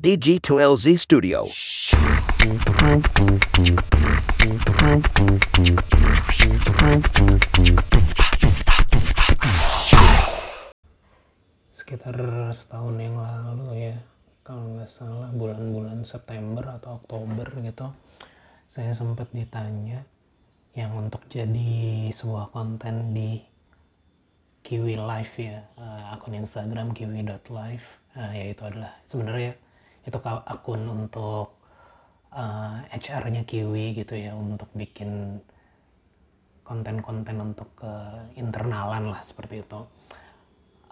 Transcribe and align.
DG2LZ 0.00 0.96
Studio. 0.96 1.44
sekitar 11.68 12.16
setahun 12.56 12.96
yang 12.96 13.20
lalu 13.20 13.92
ya 13.92 13.96
kalau 14.40 14.72
nggak 14.72 14.88
salah 14.88 15.28
bulan-bulan 15.36 16.08
September 16.08 16.80
atau 16.80 16.96
Oktober 16.96 17.52
gitu 17.60 17.92
saya 18.72 18.96
sempat 18.96 19.28
ditanya 19.36 20.08
yang 20.72 20.96
untuk 20.96 21.28
jadi 21.28 22.08
sebuah 22.08 22.56
konten 22.56 23.12
di 23.12 23.44
Kiwi 24.64 24.96
Live 24.96 25.34
ya 25.36 25.60
uh, 25.76 26.16
akun 26.16 26.40
Instagram 26.40 26.96
kiwi.live 26.96 28.16
uh, 28.16 28.32
yaitu 28.32 28.64
adalah 28.64 28.96
sebenarnya 29.04 29.60
itu 30.10 30.18
akun 30.26 30.82
untuk 30.90 31.60
uh, 32.34 32.82
HR-nya 32.90 33.46
Kiwi 33.46 33.94
gitu 33.94 34.18
ya 34.18 34.34
untuk 34.34 34.68
bikin 34.74 35.38
konten-konten 36.66 37.36
untuk 37.42 37.70
ke 37.78 37.86
uh, 37.86 38.26
internalan 38.38 39.10
lah 39.10 39.22
seperti 39.22 39.62
itu. 39.62 39.80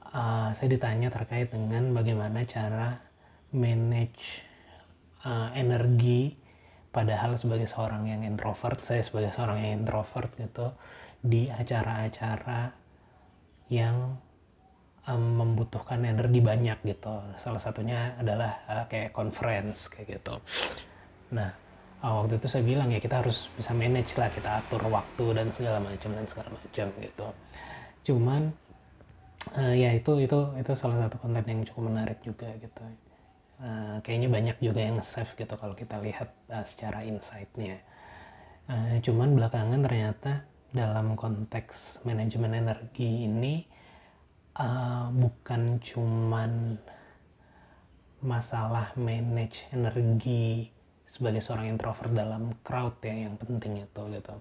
Uh, 0.08 0.50
saya 0.56 0.68
ditanya 0.72 1.12
terkait 1.12 1.52
dengan 1.52 1.92
bagaimana 1.92 2.42
cara 2.48 2.98
manage 3.52 4.42
uh, 5.22 5.52
energi 5.52 6.38
padahal 6.88 7.36
sebagai 7.36 7.68
seorang 7.68 8.08
yang 8.08 8.24
introvert 8.24 8.80
saya 8.82 9.04
sebagai 9.04 9.30
seorang 9.36 9.60
yang 9.60 9.84
introvert 9.84 10.32
gitu 10.40 10.72
di 11.20 11.52
acara-acara 11.52 12.72
yang 13.68 14.16
um, 15.08 15.40
membutuhkan 15.40 16.04
energi 16.04 16.44
banyak 16.44 16.78
gitu. 16.84 17.24
Salah 17.40 17.58
satunya 17.58 18.14
adalah 18.20 18.62
uh, 18.68 18.84
kayak 18.86 19.16
conference 19.16 19.88
kayak 19.88 20.20
gitu. 20.20 20.36
Nah 21.32 21.50
uh, 22.04 22.22
waktu 22.22 22.36
itu 22.38 22.46
saya 22.46 22.62
bilang 22.62 22.92
ya 22.92 23.00
kita 23.00 23.24
harus 23.24 23.48
bisa 23.56 23.72
manage 23.72 24.14
lah 24.20 24.28
kita 24.28 24.62
atur 24.62 24.84
waktu 24.92 25.24
dan 25.34 25.48
segala 25.50 25.80
macam 25.80 26.10
dan 26.12 26.26
segala 26.28 26.48
macam 26.52 26.86
gitu. 27.00 27.26
Cuman 28.12 28.42
uh, 29.56 29.74
ya 29.74 29.96
itu 29.96 30.12
itu 30.20 30.38
itu 30.60 30.72
salah 30.76 31.08
satu 31.08 31.16
konten 31.18 31.44
yang 31.48 31.64
cukup 31.64 31.88
menarik 31.88 32.20
juga 32.20 32.48
gitu. 32.60 32.84
Uh, 33.58 33.98
kayaknya 34.06 34.30
banyak 34.30 34.56
juga 34.62 34.86
yang 34.86 35.02
save 35.02 35.34
gitu 35.34 35.58
kalau 35.58 35.74
kita 35.74 35.98
lihat 35.98 36.30
uh, 36.52 36.62
secara 36.62 37.02
insightnya. 37.02 37.82
Uh, 38.68 39.00
cuman 39.00 39.32
belakangan 39.32 39.80
ternyata 39.80 40.44
dalam 40.68 41.16
konteks 41.16 42.04
manajemen 42.04 42.52
energi 42.52 43.24
ini 43.24 43.64
uh, 44.58 45.08
bukan 45.14 45.78
cuman 45.80 46.76
masalah 48.18 48.90
manage 48.98 49.62
energi 49.70 50.74
sebagai 51.06 51.40
seorang 51.40 51.70
introvert 51.72 52.12
dalam 52.12 52.52
crowd 52.66 52.98
ya 53.00 53.14
yang 53.14 53.38
penting 53.38 53.86
itu 53.86 54.02
gitu. 54.12 54.34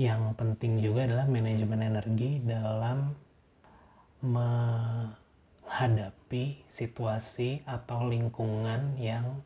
Yang 0.00 0.32
penting 0.40 0.80
juga 0.80 1.04
adalah 1.04 1.28
manajemen 1.28 1.84
energi 1.84 2.40
dalam 2.40 3.12
menghadapi 4.22 5.14
situasi 6.70 7.66
atau 7.68 8.06
lingkungan 8.08 8.96
yang 8.96 9.42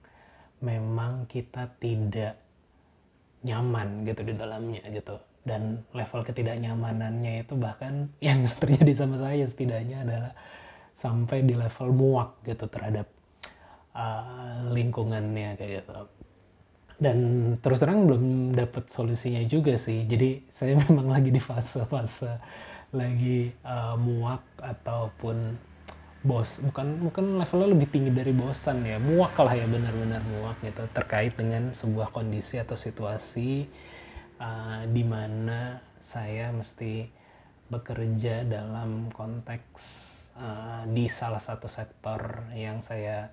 memang 0.60 1.26
kita 1.26 1.66
tidak 1.80 2.38
nyaman 3.42 4.04
gitu 4.06 4.22
di 4.22 4.34
dalamnya 4.36 4.84
gitu 4.92 5.18
dan 5.46 5.86
level 5.94 6.26
ketidaknyamanannya 6.26 7.46
itu 7.46 7.54
bahkan 7.54 8.10
yang 8.26 8.42
terjadi 8.44 8.92
sama 8.92 9.16
saya 9.16 9.46
setidaknya 9.46 10.02
adalah 10.02 10.32
sampai 10.92 11.46
di 11.46 11.54
level 11.54 11.94
muak 11.94 12.42
gitu 12.42 12.66
terhadap 12.66 13.06
uh, 13.94 14.66
lingkungannya 14.74 15.54
kayak 15.54 15.86
gitu. 15.86 15.92
Dan 16.96 17.18
terus 17.60 17.84
terang 17.84 18.08
belum 18.08 18.56
dapat 18.56 18.88
solusinya 18.88 19.44
juga 19.44 19.76
sih. 19.76 20.08
Jadi 20.08 20.48
saya 20.50 20.74
memang 20.82 21.06
lagi 21.06 21.30
di 21.30 21.38
fase-fase 21.38 22.42
lagi 22.90 23.52
uh, 23.62 23.94
muak 23.98 24.42
ataupun 24.58 25.58
bos 26.26 26.58
bukan 26.58 27.06
bukan 27.06 27.38
levelnya 27.38 27.68
lebih 27.76 27.88
tinggi 27.92 28.10
dari 28.10 28.32
bosan 28.32 28.82
ya. 28.82 28.96
Muak 28.96 29.36
lah 29.36 29.52
ya 29.52 29.68
benar-benar 29.68 30.24
muak 30.24 30.58
gitu 30.64 30.82
terkait 30.96 31.36
dengan 31.36 31.76
sebuah 31.76 32.08
kondisi 32.08 32.56
atau 32.56 32.74
situasi 32.74 33.68
uh, 34.40 34.82
di 34.88 35.02
mana 35.02 35.80
saya 36.00 36.52
mesti 36.54 37.08
bekerja 37.66 38.46
dalam 38.46 39.10
konteks 39.10 39.82
uh, 40.38 40.82
di 40.86 41.10
salah 41.10 41.42
satu 41.42 41.66
sektor 41.66 42.46
yang 42.54 42.78
saya 42.78 43.26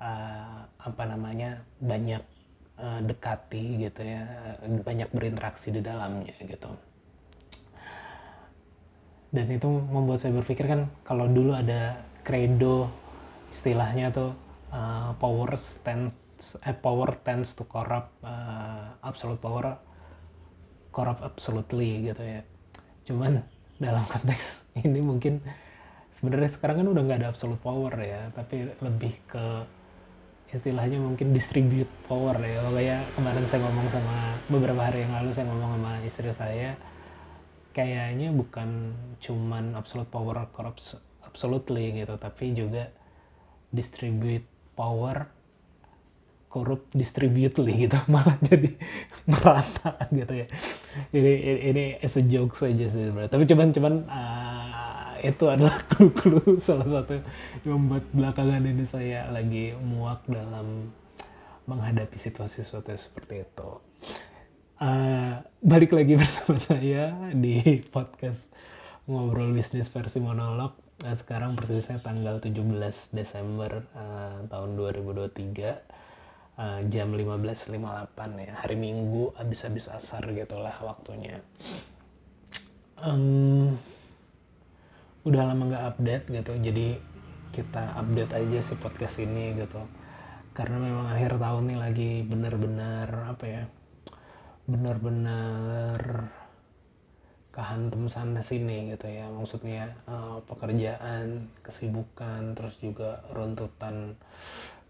uh, 0.00 0.64
apa 0.80 1.02
namanya 1.04 1.60
banyak 1.82 2.22
uh, 2.80 3.00
dekati 3.04 3.84
gitu 3.84 4.00
ya 4.06 4.24
banyak 4.82 5.10
berinteraksi 5.12 5.74
di 5.74 5.84
dalamnya 5.84 6.34
gitu. 6.42 6.70
Dan 9.28 9.44
itu 9.52 9.68
membuat 9.68 10.24
saya 10.24 10.32
berpikir 10.32 10.64
kan 10.64 10.88
kalau 11.04 11.28
dulu 11.28 11.52
ada 11.52 12.00
credo 12.24 12.88
istilahnya 13.52 14.08
tuh 14.08 14.32
uh, 14.72 15.12
power 15.20 15.52
tends 15.84 16.56
eh, 16.64 16.76
power 16.76 17.12
tends 17.20 17.52
to 17.52 17.68
corrupt 17.68 18.12
uh, 18.24 18.96
absolute 19.04 19.40
power 19.40 19.87
corrupt 20.90 21.22
absolutely 21.24 22.08
gitu 22.08 22.22
ya. 22.22 22.42
Cuman 23.08 23.44
dalam 23.78 24.04
konteks 24.06 24.64
ini 24.84 25.00
mungkin 25.02 25.40
sebenarnya 26.14 26.50
sekarang 26.50 26.82
kan 26.82 26.88
udah 26.90 27.02
nggak 27.06 27.18
ada 27.22 27.28
absolute 27.30 27.62
power 27.62 27.94
ya 28.02 28.34
tapi 28.34 28.74
lebih 28.82 29.14
ke 29.30 29.44
istilahnya 30.50 30.96
mungkin 30.96 31.30
distribute 31.30 31.90
power 32.08 32.36
ya. 32.40 32.64
Kayak 32.72 33.02
kemarin 33.14 33.44
saya 33.44 33.60
ngomong 33.68 33.88
sama 33.92 34.16
beberapa 34.48 34.82
hari 34.82 35.04
yang 35.04 35.12
lalu 35.12 35.30
saya 35.30 35.46
ngomong 35.48 35.70
sama 35.76 35.92
istri 36.04 36.30
saya 36.32 36.70
kayaknya 37.76 38.34
bukan 38.34 38.96
cuman 39.22 39.78
absolute 39.78 40.10
power 40.10 40.50
corrupt 40.50 40.98
absolutely 41.22 41.94
gitu 41.94 42.16
tapi 42.18 42.56
juga 42.56 42.90
distribute 43.70 44.42
power 44.74 45.28
korup 46.48 46.88
distributely 46.96 47.88
gitu. 47.88 47.96
Malah 48.12 48.36
jadi 48.42 48.74
merata 49.28 49.96
gitu 50.10 50.34
ya. 50.34 50.46
Ini 51.12 51.32
ini 51.72 51.84
as 52.00 52.16
a 52.18 52.22
joke 52.24 52.56
saja 52.56 52.88
sih 52.88 53.08
sebenarnya 53.08 53.30
tapi 53.30 53.44
cuman 53.44 53.68
cuman 53.70 53.94
uh, 54.08 55.14
itu 55.22 55.44
adalah 55.50 55.76
clue-clue 55.90 56.58
salah 56.62 56.86
satu 56.86 57.20
yang 57.66 57.78
membuat 57.78 58.04
belakangan 58.14 58.62
ini 58.62 58.84
saya 58.86 59.26
lagi 59.30 59.74
muak 59.78 60.26
dalam 60.30 60.90
menghadapi 61.68 62.16
situasi-situasi 62.16 62.96
seperti 62.96 63.44
itu. 63.44 63.70
Uh, 64.78 65.42
balik 65.58 65.90
lagi 65.90 66.14
bersama 66.20 66.54
saya 66.56 67.12
di 67.34 67.82
podcast 67.90 68.54
ngobrol 69.10 69.50
bisnis 69.52 69.90
versi 69.90 70.22
monolog. 70.22 70.72
Uh, 71.02 71.14
sekarang 71.14 71.54
persisnya 71.58 71.98
tanggal 72.00 72.38
17 72.38 72.62
Desember 73.14 73.84
uh, 73.94 74.46
tahun 74.48 74.70
2023 74.78 75.87
uh, 76.58 76.80
jam 76.90 77.14
15.58 77.14 78.44
ya 78.44 78.52
hari 78.58 78.76
Minggu 78.76 79.32
abis-abis 79.38 79.88
asar 79.94 80.26
gitulah 80.34 80.74
waktunya. 80.82 81.38
Um, 82.98 83.78
udah 85.22 85.54
lama 85.54 85.70
nggak 85.70 85.86
update 85.94 86.24
gitu, 86.34 86.52
jadi 86.58 86.98
kita 87.54 87.94
update 87.94 88.34
aja 88.34 88.58
si 88.58 88.74
podcast 88.74 89.22
ini 89.22 89.54
gitu. 89.54 89.78
Karena 90.50 90.82
memang 90.82 91.06
akhir 91.14 91.38
tahun 91.38 91.70
nih 91.70 91.78
lagi 91.78 92.10
bener-bener 92.26 93.08
apa 93.30 93.44
ya 93.46 93.64
benar-benar 94.68 96.28
kehantem 97.58 98.06
sana 98.06 98.38
sini 98.38 98.94
gitu 98.94 99.10
ya 99.10 99.26
maksudnya 99.34 99.96
uh, 100.06 100.38
pekerjaan 100.46 101.50
kesibukan 101.64 102.54
terus 102.54 102.78
juga 102.78 103.24
runtutan 103.34 104.14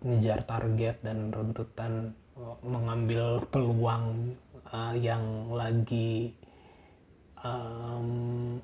ngejar 0.02 0.46
target 0.46 1.02
dan 1.02 1.34
runtutan 1.34 2.14
mengambil 2.62 3.42
peluang 3.50 4.38
uh, 4.70 4.94
yang 4.94 5.50
lagi 5.50 6.34
um, 7.42 8.58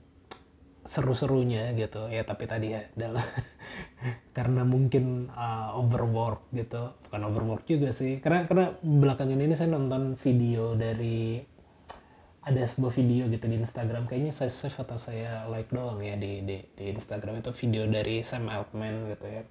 seru-serunya 0.85 1.75
gitu. 1.75 2.07
Ya 2.07 2.23
tapi 2.23 2.45
tadi 2.47 2.77
ya 2.77 2.87
adalah 2.95 3.27
karena 4.37 4.63
mungkin 4.63 5.33
uh, 5.35 5.75
overwork 5.75 6.47
gitu. 6.55 6.95
Bukan 7.09 7.21
overwork 7.27 7.65
juga 7.67 7.91
sih. 7.91 8.23
Karena 8.23 8.47
karena 8.47 8.67
belakangan 8.79 9.41
ini 9.41 9.55
saya 9.59 9.75
nonton 9.75 10.15
video 10.21 10.79
dari 10.79 11.43
ada 12.45 12.61
sebuah 12.61 12.93
video 12.93 13.27
gitu 13.33 13.49
di 13.49 13.57
Instagram. 13.59 14.07
Kayaknya 14.07 14.37
saya 14.37 14.53
save 14.53 14.77
atau 14.77 15.01
saya 15.01 15.49
like 15.49 15.73
doang 15.73 15.99
ya 15.99 16.15
di 16.15 16.45
di, 16.45 16.63
di 16.79 16.85
Instagram. 16.93 17.41
Itu 17.43 17.51
video 17.57 17.89
dari 17.91 18.23
Sam 18.23 18.47
Altman 18.47 19.11
gitu 19.17 19.27
ya 19.27 19.43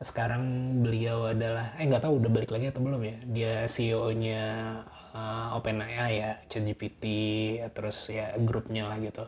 sekarang 0.00 0.42
beliau 0.84 1.32
adalah 1.32 1.72
eh 1.80 1.88
nggak 1.88 2.04
tahu 2.04 2.20
udah 2.20 2.30
balik 2.32 2.50
lagi 2.52 2.68
atau 2.68 2.84
belum 2.84 3.00
ya? 3.00 3.16
Dia 3.24 3.52
CEO-nya 3.64 4.44
uh, 5.16 5.56
OpenAI 5.56 6.12
ya 6.20 6.30
ChatGPT 6.52 7.04
terus 7.72 8.12
ya 8.12 8.36
grupnya 8.36 8.88
lah 8.88 9.00
gitu. 9.00 9.24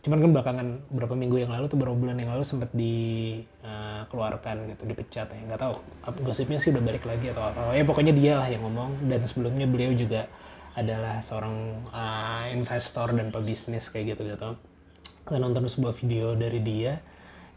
Cuman 0.00 0.18
kan 0.20 0.30
belakangan 0.32 0.66
berapa 0.88 1.12
minggu 1.12 1.44
yang 1.44 1.52
lalu 1.52 1.68
tuh 1.68 1.76
beberapa 1.76 1.96
bulan 1.96 2.16
yang 2.16 2.32
lalu 2.32 2.44
sempat 2.44 2.72
dikeluarkan 2.72 4.56
uh, 4.64 4.68
gitu 4.76 4.82
dipecat 4.88 5.28
ya. 5.32 5.40
Nggak 5.48 5.60
tahu 5.60 5.74
gosipnya 6.24 6.56
sih 6.60 6.72
udah 6.72 6.84
balik 6.84 7.04
lagi 7.08 7.32
atau 7.32 7.52
apa. 7.52 7.76
Ya 7.76 7.84
pokoknya 7.84 8.12
dia 8.16 8.32
lah 8.40 8.48
yang 8.48 8.64
ngomong. 8.64 9.08
Dan 9.08 9.24
sebelumnya 9.24 9.68
beliau 9.68 9.92
juga 9.96 10.28
adalah 10.76 11.20
seorang 11.20 11.84
uh, 11.92 12.44
investor 12.52 13.12
dan 13.12 13.32
pebisnis 13.32 13.88
kayak 13.88 14.16
gitu 14.16 14.36
gitu 14.36 14.54
saya 15.30 15.40
nonton 15.42 15.70
sebuah 15.70 15.94
video 15.94 16.34
dari 16.34 16.58
dia 16.58 16.98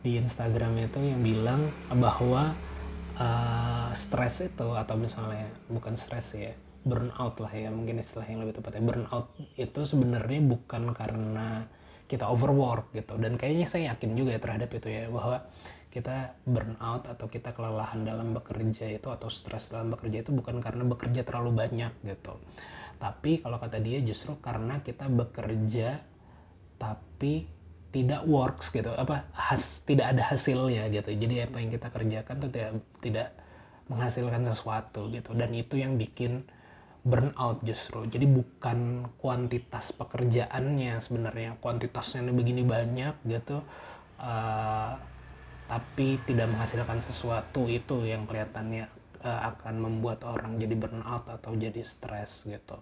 di 0.03 0.19
Instagram 0.19 0.77
itu 0.83 0.99
yang 0.99 1.23
bilang 1.23 1.61
bahwa 1.95 2.51
uh, 3.15 3.89
stres 3.95 4.43
itu 4.43 4.75
atau 4.75 4.99
misalnya 4.99 5.47
bukan 5.71 5.95
stres 5.95 6.35
ya 6.35 6.51
burnout 6.83 7.39
lah 7.39 7.53
ya 7.55 7.71
mungkin 7.71 8.03
istilah 8.03 8.27
yang 8.27 8.43
lebih 8.43 8.59
tepatnya. 8.59 8.83
Burnout 8.83 9.31
itu 9.55 9.81
sebenarnya 9.87 10.43
bukan 10.43 10.91
karena 10.91 11.65
kita 12.11 12.27
overwork 12.27 12.91
gitu. 12.91 13.15
Dan 13.15 13.39
kayaknya 13.39 13.65
saya 13.65 13.95
yakin 13.95 14.11
juga 14.19 14.35
ya 14.35 14.41
terhadap 14.43 14.69
itu 14.75 14.87
ya 14.91 15.07
bahwa 15.07 15.47
kita 15.87 16.35
burnout 16.43 17.07
atau 17.07 17.29
kita 17.31 17.55
kelelahan 17.55 18.03
dalam 18.03 18.35
bekerja 18.35 18.91
itu 18.91 19.07
atau 19.07 19.29
stres 19.31 19.71
dalam 19.71 19.93
bekerja 19.95 20.27
itu 20.27 20.35
bukan 20.35 20.59
karena 20.59 20.83
bekerja 20.83 21.23
terlalu 21.23 21.63
banyak 21.63 21.93
gitu. 22.03 22.35
Tapi 22.99 23.39
kalau 23.39 23.57
kata 23.61 23.79
dia 23.79 24.03
justru 24.03 24.35
karena 24.43 24.83
kita 24.83 25.07
bekerja 25.07 26.03
tapi 26.75 27.47
tidak 27.93 28.25
works 28.25 28.73
gitu 28.73 28.89
apa 28.89 29.29
has 29.37 29.85
tidak 29.85 30.17
ada 30.17 30.33
hasilnya 30.33 30.89
gitu. 30.89 31.13
Jadi 31.13 31.45
apa 31.45 31.61
yang 31.61 31.69
kita 31.69 31.87
kerjakan 31.93 32.35
tuh 32.41 32.49
tidak 32.49 32.71
tidak 32.99 33.29
menghasilkan 33.87 34.41
sesuatu 34.49 35.13
gitu. 35.13 35.37
Dan 35.37 35.53
itu 35.53 35.77
yang 35.77 35.95
bikin 36.01 36.41
burnout 37.05 37.61
justru. 37.61 38.09
Jadi 38.09 38.25
bukan 38.25 39.05
kuantitas 39.21 39.93
pekerjaannya 39.93 40.97
sebenarnya. 40.97 41.61
Kuantitasnya 41.61 42.25
begini 42.33 42.65
banyak 42.65 43.13
gitu 43.29 43.61
uh, 44.23 44.91
tapi 45.67 46.19
tidak 46.27 46.51
menghasilkan 46.51 46.99
sesuatu 46.99 47.67
itu 47.71 48.07
yang 48.07 48.27
kelihatannya 48.27 48.87
uh, 49.23 49.41
akan 49.55 49.75
membuat 49.79 50.23
orang 50.27 50.59
jadi 50.59 50.75
burnout 50.75 51.27
atau 51.27 51.55
jadi 51.55 51.81
stres 51.83 52.47
gitu 52.47 52.77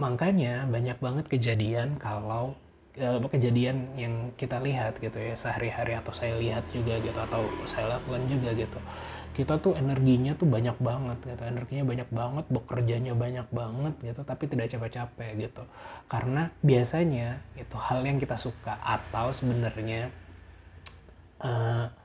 makanya 0.00 0.64
banyak 0.64 0.96
banget 0.96 1.28
kejadian 1.28 2.00
kalau 2.00 2.56
uh, 2.96 3.20
kejadian 3.28 3.92
yang 4.00 4.32
kita 4.40 4.56
lihat 4.64 4.96
gitu 4.96 5.20
ya 5.20 5.36
sehari-hari 5.36 5.92
atau 6.00 6.10
saya 6.16 6.40
lihat 6.40 6.64
juga 6.72 6.96
gitu 7.04 7.18
atau 7.20 7.44
saya 7.68 8.00
lakukan 8.00 8.24
juga 8.26 8.56
gitu. 8.56 8.80
Kita 9.30 9.62
tuh 9.62 9.78
energinya 9.78 10.34
tuh 10.34 10.48
banyak 10.48 10.74
banget 10.82 11.18
gitu 11.22 11.42
energinya 11.46 11.84
banyak 11.86 12.08
banget 12.10 12.44
bekerjanya 12.50 13.12
banyak 13.14 13.46
banget 13.52 13.94
gitu 14.02 14.20
tapi 14.24 14.48
tidak 14.48 14.72
capek-capek 14.72 15.30
gitu. 15.36 15.62
Karena 16.08 16.48
biasanya 16.64 17.44
itu 17.60 17.76
hal 17.76 18.00
yang 18.00 18.16
kita 18.16 18.40
suka 18.40 18.80
atau 18.80 19.30
sebenarnya 19.30 20.08
uh, 21.44 21.99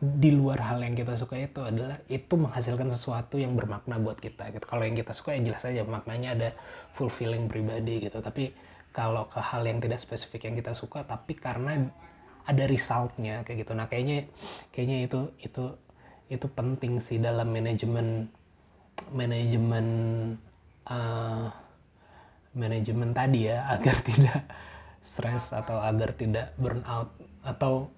di 0.00 0.32
luar 0.32 0.64
hal 0.64 0.80
yang 0.80 0.96
kita 0.96 1.12
suka 1.12 1.36
itu 1.36 1.60
adalah 1.60 2.00
itu 2.08 2.32
menghasilkan 2.32 2.88
sesuatu 2.88 3.36
yang 3.36 3.52
bermakna 3.52 4.00
buat 4.00 4.16
kita 4.16 4.48
gitu. 4.56 4.64
Kalau 4.64 4.80
yang 4.80 4.96
kita 4.96 5.12
suka 5.12 5.36
ya 5.36 5.52
jelas 5.52 5.60
aja 5.68 5.84
maknanya 5.84 6.32
ada 6.32 6.48
fulfilling 6.96 7.52
pribadi 7.52 8.08
gitu. 8.08 8.16
Tapi 8.24 8.56
kalau 8.96 9.28
ke 9.28 9.44
hal 9.44 9.60
yang 9.68 9.76
tidak 9.76 10.00
spesifik 10.00 10.48
yang 10.48 10.56
kita 10.56 10.72
suka 10.72 11.04
tapi 11.04 11.36
karena 11.36 11.92
ada 12.48 12.64
resultnya 12.64 13.44
kayak 13.44 13.68
gitu. 13.68 13.76
Nah 13.76 13.92
kayaknya 13.92 14.24
kayaknya 14.72 15.04
itu 15.04 15.20
itu 15.44 15.64
itu 16.32 16.46
penting 16.48 16.96
sih 17.04 17.20
dalam 17.20 17.52
manajemen 17.52 18.32
manajemen 19.12 19.86
uh, 20.88 21.52
manajemen 22.56 23.12
tadi 23.12 23.52
ya 23.52 23.66
agar 23.76 24.00
tidak 24.00 24.48
stres 25.04 25.52
atau 25.52 25.76
agar 25.76 26.16
tidak 26.16 26.56
burnout 26.56 27.12
atau 27.44 27.92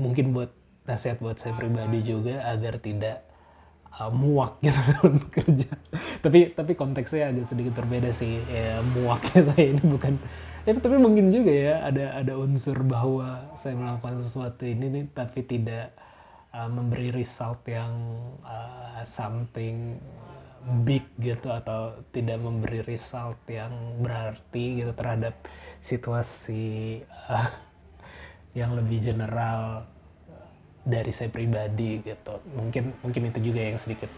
mungkin 0.00 0.32
buat 0.32 0.63
nasihat 0.84 1.20
buat 1.20 1.40
saya 1.40 1.56
pribadi 1.56 2.04
juga 2.04 2.44
agar 2.44 2.76
tidak 2.80 3.24
uh, 4.00 4.12
muak 4.12 4.58
gitu 4.64 4.76
dalam 4.76 5.14
bekerja. 5.28 5.70
tapi 6.20 6.52
tapi 6.52 6.72
konteksnya 6.74 7.30
agak 7.30 7.46
sedikit 7.48 7.72
berbeda 7.78 8.10
sih. 8.10 8.42
Ya, 8.48 8.80
muaknya 8.82 9.40
saya 9.52 9.64
ini 9.74 9.82
bukan 9.84 10.18
ya, 10.64 10.72
tapi 10.76 10.96
mungkin 10.96 11.30
juga 11.30 11.52
ya 11.52 11.74
ada 11.84 12.06
ada 12.20 12.32
unsur 12.36 12.80
bahwa 12.82 13.52
saya 13.54 13.76
melakukan 13.76 14.20
sesuatu 14.20 14.64
ini 14.64 14.86
nih 14.90 15.04
tapi 15.12 15.40
tidak 15.44 15.92
uh, 16.52 16.68
memberi 16.68 17.12
result 17.12 17.62
yang 17.68 17.92
uh, 18.42 19.02
something 19.04 20.00
big 20.64 21.04
gitu 21.20 21.52
atau 21.52 22.00
tidak 22.08 22.40
memberi 22.40 22.80
result 22.80 23.36
yang 23.52 24.00
berarti 24.00 24.80
gitu 24.80 24.96
terhadap 24.96 25.36
situasi 25.84 27.04
uh, 27.28 27.52
yang 28.58 28.72
lebih 28.72 29.04
general 29.04 29.84
dari 30.84 31.10
saya 31.10 31.32
pribadi 31.32 32.04
gitu. 32.04 32.34
Mungkin 32.52 33.00
mungkin 33.00 33.22
itu 33.32 33.52
juga 33.52 33.60
yang 33.64 33.80
sedikit 33.80 34.12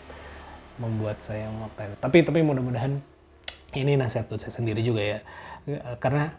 membuat 0.76 1.24
saya 1.24 1.48
melakukan 1.48 1.96
tapi 2.04 2.20
tapi 2.20 2.44
mudah-mudahan 2.44 3.00
ini 3.72 3.96
nasihat 3.96 4.28
buat 4.28 4.44
saya 4.44 4.52
sendiri 4.52 4.84
juga 4.84 5.02
ya. 5.02 5.18
Karena 6.02 6.30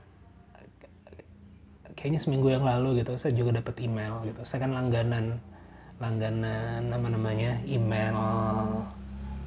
kayaknya 1.98 2.22
seminggu 2.22 2.54
yang 2.54 2.62
lalu 2.62 3.02
gitu 3.02 3.18
saya 3.18 3.34
juga 3.34 3.58
dapat 3.58 3.82
email 3.82 4.22
gitu. 4.28 4.46
Saya 4.46 4.70
kan 4.70 4.72
langganan 4.78 5.42
langganan 5.98 6.86
nama 6.94 7.08
namanya 7.10 7.58
email 7.66 8.14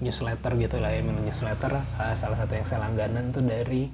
newsletter 0.02 0.56
gitu 0.58 0.80
lah 0.80 0.90
email 0.96 1.20
newsletter. 1.22 1.78
Uh, 2.00 2.14
salah 2.16 2.40
satu 2.40 2.56
yang 2.56 2.66
saya 2.66 2.88
langganan 2.88 3.30
tuh 3.30 3.44
dari 3.44 3.92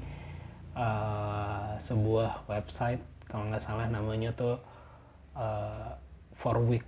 uh, 0.73 1.77
sebuah 1.83 2.47
website 2.49 3.03
kalau 3.27 3.51
nggak 3.51 3.61
salah 3.61 3.91
namanya 3.91 4.31
tuh 4.33 4.57
uh, 5.35 5.91
four 6.37 6.61
week 6.63 6.85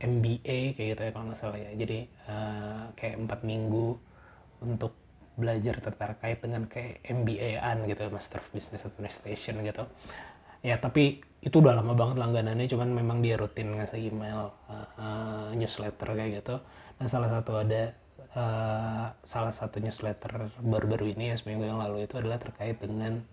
MBA 0.00 0.76
kayak 0.76 0.88
gitu 0.96 1.02
ya 1.04 1.10
kalau 1.12 1.24
nggak 1.28 1.40
salah 1.40 1.60
ya. 1.60 1.70
Jadi 1.76 1.98
uh, 2.28 2.84
kayak 2.96 3.16
empat 3.20 3.40
minggu 3.44 3.96
untuk 4.64 4.96
belajar 5.36 5.80
terkait 5.80 6.38
dengan 6.40 6.68
kayak 6.68 7.00
MBA-an 7.08 7.88
gitu 7.88 8.08
Master 8.12 8.40
of 8.40 8.48
Business 8.52 8.84
Administration 8.84 9.60
gitu. 9.64 9.84
Ya 10.60 10.76
tapi 10.76 11.24
itu 11.40 11.56
udah 11.56 11.80
lama 11.80 11.96
banget 11.96 12.20
langganannya 12.20 12.68
cuman 12.68 12.92
memang 12.92 13.24
dia 13.24 13.40
rutin 13.40 13.72
ngasih 13.80 14.12
email 14.12 14.52
uh, 14.68 14.88
uh, 15.00 15.48
newsletter 15.56 16.12
kayak 16.12 16.44
gitu. 16.44 16.60
Dan 17.00 17.06
salah 17.08 17.32
satu 17.32 17.60
ada 17.60 17.96
uh, 18.36 19.06
salah 19.24 19.52
satu 19.52 19.80
newsletter 19.80 20.52
baru-baru 20.60 21.16
ini 21.16 21.32
ya 21.32 21.36
seminggu 21.40 21.64
yang 21.64 21.80
lalu 21.80 22.04
itu 22.04 22.20
adalah 22.20 22.36
terkait 22.36 22.76
dengan 22.80 23.24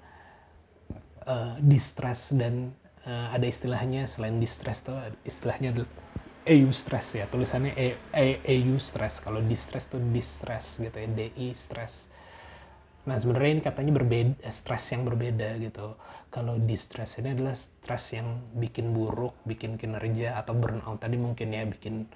uh, 1.27 1.55
distress 1.59 2.31
dan 2.35 2.71
uh, 3.07 3.31
ada 3.31 3.47
istilahnya 3.47 4.05
selain 4.05 4.37
distress 4.37 4.83
tuh 4.83 4.99
istilahnya 5.23 5.73
EU 6.47 6.71
stress 6.71 7.19
ya 7.19 7.27
tulisannya 7.27 7.75
e, 7.75 7.99
e, 8.15 8.39
EU 8.59 8.79
stress. 8.79 9.19
Kalau 9.19 9.43
distress 9.43 9.91
tuh 9.91 9.99
distress 9.99 10.79
gitu 10.79 10.95
ya 10.95 11.07
DI 11.07 11.51
stress. 11.51 12.07
Nah 13.07 13.15
sebenarnya 13.19 13.59
ini 13.59 13.63
katanya 13.63 13.91
berbeda 13.95 14.39
eh, 14.43 14.53
stress 14.55 14.95
yang 14.95 15.03
berbeda 15.03 15.59
gitu. 15.59 15.99
Kalau 16.31 16.55
distress 16.59 17.19
ini 17.19 17.35
adalah 17.35 17.55
stress 17.55 18.15
yang 18.15 18.51
bikin 18.55 18.95
buruk 18.95 19.35
bikin 19.43 19.75
kinerja 19.75 20.39
atau 20.39 20.55
burnout 20.55 20.99
tadi 20.99 21.19
mungkin 21.19 21.51
ya 21.51 21.63
bikin 21.67 22.07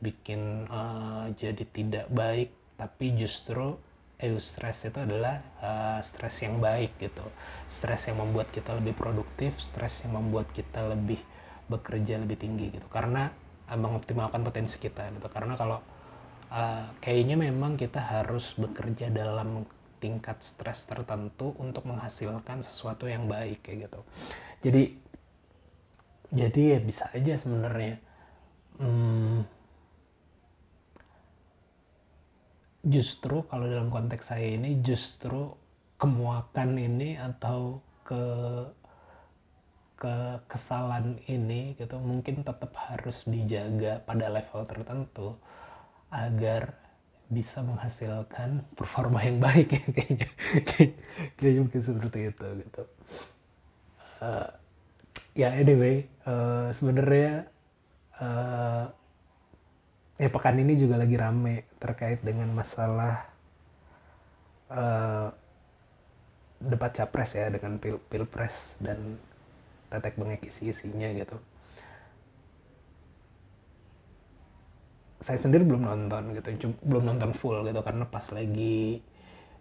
bikin 0.00 0.70
uh, 0.70 1.28
jadi 1.36 1.64
tidak 1.70 2.06
baik 2.08 2.50
tapi 2.80 3.12
justru 3.12 3.76
eustress 4.20 4.86
itu 4.86 4.98
adalah 5.00 5.40
uh, 5.60 6.00
stres 6.04 6.44
yang 6.44 6.60
baik 6.60 6.96
gitu. 7.00 7.24
Stres 7.66 8.08
yang 8.08 8.20
membuat 8.20 8.52
kita 8.52 8.76
lebih 8.76 8.94
produktif 8.94 9.58
stres 9.58 10.04
yang 10.04 10.16
membuat 10.20 10.52
kita 10.52 10.84
lebih 10.92 11.20
bekerja 11.66 12.20
lebih 12.20 12.36
tinggi 12.36 12.70
gitu. 12.76 12.86
Karena 12.92 13.32
uh, 13.68 13.78
mengoptimalkan 13.78 14.44
potensi 14.44 14.76
kita 14.76 15.08
gitu. 15.12 15.28
Karena 15.32 15.56
kalau 15.56 15.80
uh, 16.52 16.84
kayaknya 17.00 17.40
memang 17.40 17.80
kita 17.80 17.98
harus 17.98 18.54
bekerja 18.56 19.08
dalam 19.08 19.64
tingkat 20.00 20.40
stres 20.40 20.88
tertentu 20.88 21.52
untuk 21.60 21.84
menghasilkan 21.84 22.64
sesuatu 22.64 23.04
yang 23.04 23.28
baik 23.28 23.60
kayak 23.60 23.88
gitu. 23.88 24.00
Jadi 24.64 24.82
jadi 26.30 26.60
ya 26.76 26.78
bisa 26.80 27.04
aja 27.12 27.34
sebenarnya. 27.36 28.00
Hmm, 28.80 29.44
justru 32.80 33.44
kalau 33.48 33.68
dalam 33.68 33.92
konteks 33.92 34.32
saya 34.32 34.56
ini 34.56 34.80
justru 34.80 35.52
kemuakan 36.00 36.80
ini 36.80 37.20
atau 37.20 37.84
ke 38.04 38.24
ke 40.00 40.14
kesalahan 40.48 41.20
ini 41.28 41.76
gitu 41.76 42.00
mungkin 42.00 42.40
tetap 42.40 42.72
harus 42.88 43.28
dijaga 43.28 44.00
pada 44.00 44.32
level 44.32 44.64
tertentu 44.64 45.36
agar 46.08 46.72
bisa 47.30 47.62
menghasilkan 47.62 48.66
performa 48.74 49.22
yang 49.22 49.38
baik 49.38 49.70
ya 49.70 49.84
kayaknya. 49.94 50.28
Kayaknya 51.38 51.60
mungkin 51.62 51.82
seperti 51.84 52.18
itu 52.32 52.46
gitu. 52.66 52.82
Uh, 54.20 54.48
ya 55.36 55.54
anyway 55.54 56.04
uh, 56.26 56.74
sebenarnya 56.74 57.46
uh, 58.18 58.90
ya 60.20 60.28
pekan 60.28 60.60
ini 60.60 60.76
juga 60.76 61.00
lagi 61.00 61.16
rame 61.16 61.64
terkait 61.80 62.20
dengan 62.20 62.52
masalah 62.52 63.24
uh, 64.68 65.32
debat 66.60 66.92
capres 66.92 67.32
ya 67.32 67.48
dengan 67.48 67.80
pil 67.80 67.96
pilpres 67.96 68.76
dan 68.84 69.16
tetek 69.88 70.20
bengek 70.20 70.44
isi 70.44 70.68
isinya 70.68 71.08
gitu. 71.16 71.40
Saya 75.24 75.40
sendiri 75.40 75.64
belum 75.64 75.88
nonton 75.88 76.36
gitu 76.36 76.68
belum 76.84 77.16
nonton 77.16 77.32
full 77.32 77.64
gitu 77.64 77.80
karena 77.80 78.04
pas 78.04 78.24
lagi 78.36 79.00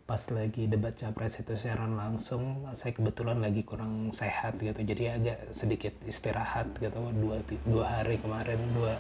pas 0.10 0.26
lagi 0.34 0.66
debat 0.66 0.90
capres 0.98 1.38
itu 1.38 1.54
siaran 1.54 1.94
langsung 1.94 2.66
saya 2.74 2.98
kebetulan 2.98 3.46
lagi 3.46 3.62
kurang 3.62 4.10
sehat 4.10 4.58
gitu. 4.58 4.82
Jadi 4.82 5.04
agak 5.06 5.54
sedikit 5.54 5.94
istirahat 6.02 6.74
gitu. 6.82 6.98
Dua 7.14 7.38
dua 7.70 7.86
hari 7.86 8.18
kemarin 8.18 8.58
dua 8.74 8.98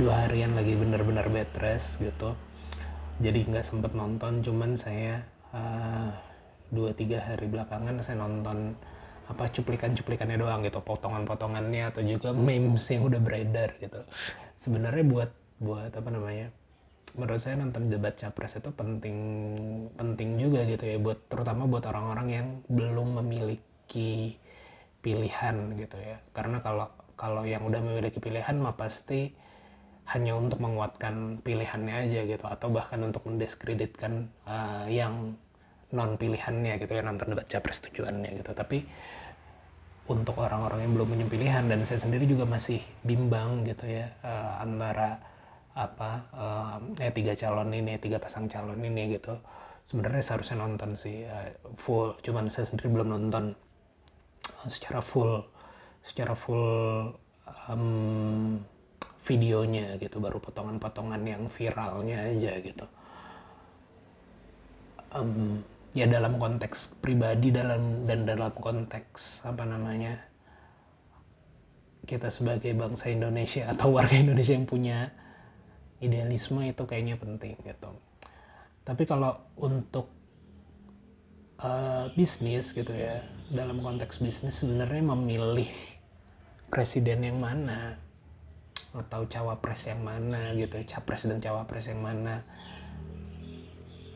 dua 0.00 0.24
harian 0.24 0.56
lagi 0.56 0.72
bener-bener 0.72 1.28
bed 1.28 1.52
rest 1.60 2.00
gitu. 2.00 2.32
Jadi 3.20 3.44
nggak 3.44 3.60
sempet 3.60 3.92
nonton 3.92 4.40
cuman 4.40 4.72
saya 4.72 5.20
uh, 5.52 6.16
dua 6.72 6.96
tiga 6.96 7.20
hari 7.20 7.44
belakangan 7.44 8.00
saya 8.00 8.16
nonton 8.16 8.72
apa 9.28 9.52
cuplikan-cuplikannya 9.52 10.40
doang 10.40 10.64
gitu. 10.64 10.80
Potongan-potongannya 10.80 11.92
atau 11.92 12.00
juga 12.00 12.32
memes 12.48 12.88
yang 12.88 13.04
udah 13.04 13.20
beredar 13.20 13.76
gitu. 13.84 14.00
Sebenarnya 14.56 15.04
buat 15.04 15.30
buat 15.60 15.92
apa 15.92 16.08
namanya 16.08 16.48
menurut 17.14 17.40
saya 17.40 17.56
nonton 17.56 17.88
debat 17.88 18.12
capres 18.12 18.58
itu 18.58 18.68
penting 18.74 19.18
penting 19.94 20.36
juga 20.36 20.66
gitu 20.68 20.84
ya 20.84 20.96
buat 21.00 21.18
terutama 21.30 21.64
buat 21.64 21.86
orang-orang 21.88 22.28
yang 22.28 22.48
belum 22.68 23.22
memiliki 23.24 24.36
pilihan 25.00 25.56
gitu 25.78 25.96
ya. 25.96 26.18
Karena 26.34 26.60
kalau 26.60 26.90
kalau 27.18 27.42
yang 27.46 27.64
udah 27.66 27.80
memiliki 27.82 28.18
pilihan 28.20 28.58
mah 28.58 28.76
pasti 28.76 29.32
hanya 30.08 30.36
untuk 30.36 30.64
menguatkan 30.64 31.44
pilihannya 31.44 31.94
aja 32.08 32.20
gitu 32.24 32.44
atau 32.48 32.72
bahkan 32.72 33.00
untuk 33.04 33.28
mendiskreditkan 33.28 34.32
uh, 34.48 34.88
yang 34.88 35.36
non 35.92 36.16
pilihannya 36.16 36.80
gitu 36.80 36.92
ya 36.96 37.02
nonton 37.04 37.32
debat 37.32 37.48
capres 37.48 37.80
tujuannya 37.84 38.40
gitu. 38.40 38.52
Tapi 38.52 38.84
untuk 40.08 40.40
orang-orang 40.40 40.88
yang 40.88 40.92
belum 40.96 41.08
punya 41.12 41.26
pilihan 41.28 41.64
dan 41.68 41.84
saya 41.84 42.00
sendiri 42.00 42.24
juga 42.24 42.48
masih 42.48 42.80
bimbang 43.04 43.68
gitu 43.68 43.84
ya 43.84 44.08
uh, 44.24 44.64
antara 44.64 45.20
apa 45.78 46.10
uh, 46.34 46.76
eh 46.98 47.14
tiga 47.14 47.38
calon 47.38 47.70
ini 47.70 47.94
tiga 48.02 48.18
pasang 48.18 48.50
calon 48.50 48.82
ini 48.82 49.14
gitu. 49.14 49.38
Sebenarnya 49.86 50.20
seharusnya 50.26 50.58
nonton 50.58 50.98
sih 50.98 51.22
uh, 51.22 51.54
full. 51.78 52.18
Cuman 52.18 52.50
saya 52.50 52.66
sendiri 52.66 52.90
belum 52.90 53.14
nonton 53.14 53.54
secara 54.66 54.98
full 54.98 55.46
secara 56.02 56.34
full 56.34 56.66
um, 57.70 58.58
videonya 59.22 59.94
gitu. 60.02 60.18
Baru 60.18 60.42
potongan-potongan 60.42 61.22
yang 61.22 61.46
viralnya 61.46 62.26
aja 62.26 62.52
gitu. 62.58 62.86
Um, 65.14 65.62
ya 65.96 66.04
dalam 66.04 66.36
konteks 66.36 67.00
pribadi 67.00 67.48
dalam 67.54 68.04
dan 68.04 68.28
dalam 68.28 68.52
konteks 68.52 69.48
apa 69.48 69.64
namanya 69.64 70.20
kita 72.04 72.28
sebagai 72.28 72.72
bangsa 72.76 73.12
Indonesia 73.12 73.68
atau 73.68 73.96
warga 73.96 74.16
Indonesia 74.16 74.52
yang 74.56 74.68
punya 74.68 75.12
idealisme 75.98 76.62
itu 76.62 76.82
kayaknya 76.86 77.18
penting 77.18 77.58
gitu. 77.62 77.90
Tapi 78.86 79.02
kalau 79.04 79.36
untuk 79.58 80.08
uh, 81.60 82.08
bisnis 82.14 82.72
gitu 82.72 82.90
ya 82.94 83.22
dalam 83.50 83.82
konteks 83.82 84.22
bisnis 84.22 84.62
sebenarnya 84.62 85.04
memilih 85.14 85.70
presiden 86.68 87.24
yang 87.24 87.38
mana 87.40 87.96
atau 88.96 89.28
cawapres 89.28 89.84
yang 89.88 90.00
mana 90.00 90.56
gitu 90.56 90.80
capres 90.88 91.28
dan 91.28 91.42
cawapres 91.42 91.90
yang 91.90 92.00
mana. 92.00 92.44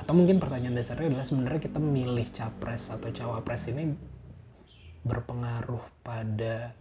Atau 0.00 0.16
mungkin 0.16 0.42
pertanyaan 0.42 0.74
dasarnya 0.74 1.14
adalah 1.14 1.26
sebenarnya 1.28 1.60
kita 1.62 1.78
memilih 1.78 2.26
capres 2.32 2.90
atau 2.90 3.12
cawapres 3.12 3.70
ini 3.70 3.92
berpengaruh 5.02 5.82
pada 6.02 6.74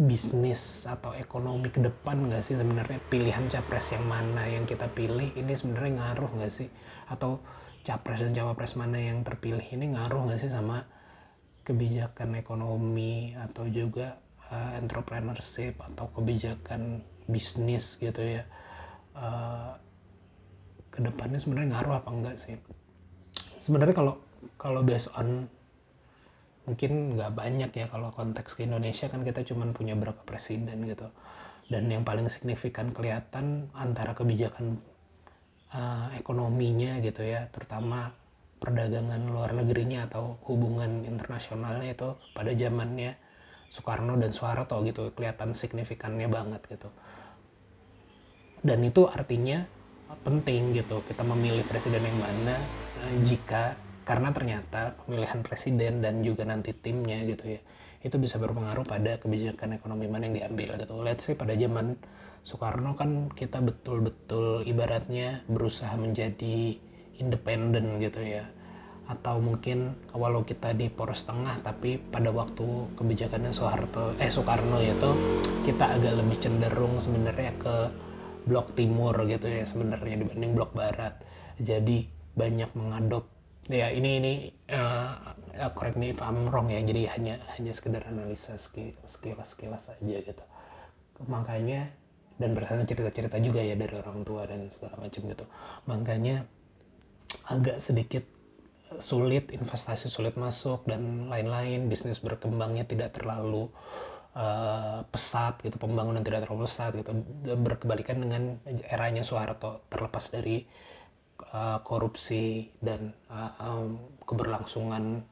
bisnis 0.00 0.88
atau 0.88 1.12
ekonomi 1.12 1.68
ke 1.68 1.80
depan 1.80 2.28
nggak 2.28 2.42
sih 2.44 2.56
sebenarnya? 2.56 2.98
Pilihan 3.12 3.48
capres 3.52 3.92
yang 3.92 4.04
mana 4.08 4.48
yang 4.48 4.64
kita 4.64 4.88
pilih 4.92 5.32
ini 5.36 5.52
sebenarnya 5.52 5.92
ngaruh 6.00 6.30
nggak 6.40 6.52
sih? 6.52 6.68
Atau 7.08 7.44
capres 7.82 8.22
dan 8.22 8.32
cawapres 8.32 8.78
mana 8.78 8.96
yang 8.96 9.26
terpilih 9.26 9.64
ini 9.74 9.92
ngaruh 9.92 10.30
nggak 10.30 10.40
sih 10.40 10.50
sama 10.52 10.86
kebijakan 11.62 12.38
ekonomi 12.38 13.34
atau 13.38 13.66
juga 13.70 14.18
uh, 14.50 14.78
entrepreneurship 14.78 15.78
atau 15.78 16.08
kebijakan 16.14 17.04
bisnis 17.28 18.00
gitu 18.00 18.20
ya? 18.22 18.44
Uh, 19.12 19.76
depannya 20.92 21.40
sebenarnya 21.40 21.78
ngaruh 21.78 21.94
apa 22.04 22.08
enggak 22.12 22.36
sih? 22.36 22.56
Sebenarnya 23.64 23.96
kalau 23.96 24.14
kalau 24.60 24.84
based 24.84 25.08
on 25.16 25.48
mungkin 26.62 27.18
nggak 27.18 27.32
banyak 27.34 27.70
ya 27.74 27.86
kalau 27.90 28.14
konteks 28.14 28.54
ke 28.54 28.66
Indonesia 28.66 29.10
kan 29.10 29.26
kita 29.26 29.42
cuma 29.42 29.66
punya 29.74 29.98
berapa 29.98 30.22
presiden 30.22 30.86
gitu. 30.86 31.10
Dan 31.66 31.88
yang 31.88 32.04
paling 32.04 32.28
signifikan 32.28 32.92
kelihatan 32.92 33.72
antara 33.72 34.12
kebijakan 34.12 34.78
uh, 35.72 36.12
ekonominya 36.14 37.00
gitu 37.00 37.24
ya 37.24 37.48
terutama 37.48 38.12
perdagangan 38.62 39.26
luar 39.26 39.58
negerinya 39.58 40.06
atau 40.06 40.38
hubungan 40.46 41.02
internasionalnya 41.02 41.98
itu 41.98 42.14
pada 42.30 42.54
zamannya 42.54 43.18
Soekarno 43.72 44.14
dan 44.20 44.30
Soeharto 44.30 44.78
gitu 44.86 45.10
kelihatan 45.16 45.50
signifikannya 45.56 46.28
banget 46.30 46.62
gitu. 46.70 46.92
Dan 48.62 48.86
itu 48.86 49.10
artinya 49.10 49.66
penting 50.22 50.76
gitu 50.76 51.02
kita 51.08 51.24
memilih 51.26 51.66
presiden 51.66 52.04
yang 52.04 52.18
mana 52.20 52.56
uh, 53.02 53.14
jika 53.26 53.74
karena 54.02 54.34
ternyata 54.34 54.98
pemilihan 55.02 55.40
presiden 55.46 56.02
dan 56.02 56.22
juga 56.26 56.42
nanti 56.42 56.74
timnya 56.74 57.22
gitu 57.26 57.58
ya 57.58 57.60
itu 58.02 58.18
bisa 58.18 58.34
berpengaruh 58.42 58.82
pada 58.82 59.14
kebijakan 59.22 59.78
ekonomi 59.78 60.10
mana 60.10 60.26
yang 60.26 60.34
diambil 60.34 60.74
gitu. 60.74 60.94
Let's 61.06 61.22
say 61.22 61.38
pada 61.38 61.54
zaman 61.54 61.94
Soekarno 62.42 62.98
kan 62.98 63.30
kita 63.30 63.62
betul-betul 63.62 64.66
ibaratnya 64.66 65.46
berusaha 65.46 65.94
menjadi 65.94 66.74
independen 67.22 68.02
gitu 68.02 68.18
ya 68.18 68.50
atau 69.06 69.38
mungkin 69.38 69.94
walau 70.14 70.42
kita 70.42 70.74
di 70.74 70.90
poros 70.90 71.22
tengah 71.26 71.58
tapi 71.62 71.98
pada 71.98 72.34
waktu 72.34 72.96
kebijakannya 72.98 73.54
Soeharto 73.54 74.18
eh 74.18 74.30
Soekarno 74.30 74.78
itu 74.82 75.10
kita 75.62 75.98
agak 75.98 76.18
lebih 76.22 76.38
cenderung 76.42 76.98
sebenarnya 76.98 77.52
ke 77.58 77.76
blok 78.46 78.74
timur 78.74 79.14
gitu 79.30 79.46
ya 79.46 79.62
sebenarnya 79.62 80.22
dibanding 80.26 80.52
blok 80.54 80.74
barat 80.74 81.18
jadi 81.62 82.06
banyak 82.34 82.70
mengadop 82.74 83.28
ya 83.70 83.94
ini 83.94 84.10
ini 84.18 84.32
uh, 84.74 85.70
correct 85.76 85.94
me 85.94 86.10
if 86.10 86.20
I'm 86.22 86.50
wrong 86.50 86.72
ya. 86.72 86.82
Jadi 86.82 87.06
hanya 87.10 87.38
hanya 87.58 87.72
sekedar 87.74 88.02
analisa 88.08 88.58
sekilas 88.58 89.54
sekilas 89.54 89.82
saja 89.94 90.16
gitu. 90.22 90.44
Makanya 91.28 91.92
dan 92.40 92.58
berdasarkan 92.58 92.88
cerita-cerita 92.88 93.38
juga 93.38 93.62
ya 93.62 93.78
dari 93.78 93.94
orang 93.94 94.26
tua 94.26 94.42
dan 94.48 94.66
segala 94.66 94.98
macam 94.98 95.22
gitu. 95.30 95.44
Makanya 95.86 96.42
agak 97.46 97.78
sedikit 97.78 98.24
sulit 98.98 99.54
investasi 99.54 100.10
sulit 100.10 100.34
masuk 100.34 100.84
dan 100.84 101.30
lain-lain. 101.30 101.86
Bisnis 101.86 102.18
berkembangnya 102.18 102.84
tidak 102.84 103.14
terlalu 103.16 103.70
uh, 104.34 105.06
pesat 105.08 105.62
gitu. 105.62 105.78
Pembangunan 105.78 106.20
tidak 106.20 106.44
terlalu 106.44 106.66
pesat 106.66 106.92
gitu. 106.98 107.14
Berkebalikan 107.46 108.18
dengan 108.20 108.58
eranya 108.90 109.22
Soeharto 109.22 109.86
terlepas 109.88 110.28
dari 110.34 110.66
uh, 111.52 111.78
korupsi 111.84 112.72
dan 112.80 113.12
uh, 113.28 113.52
um, 113.60 114.00
keberlangsungan 114.24 115.22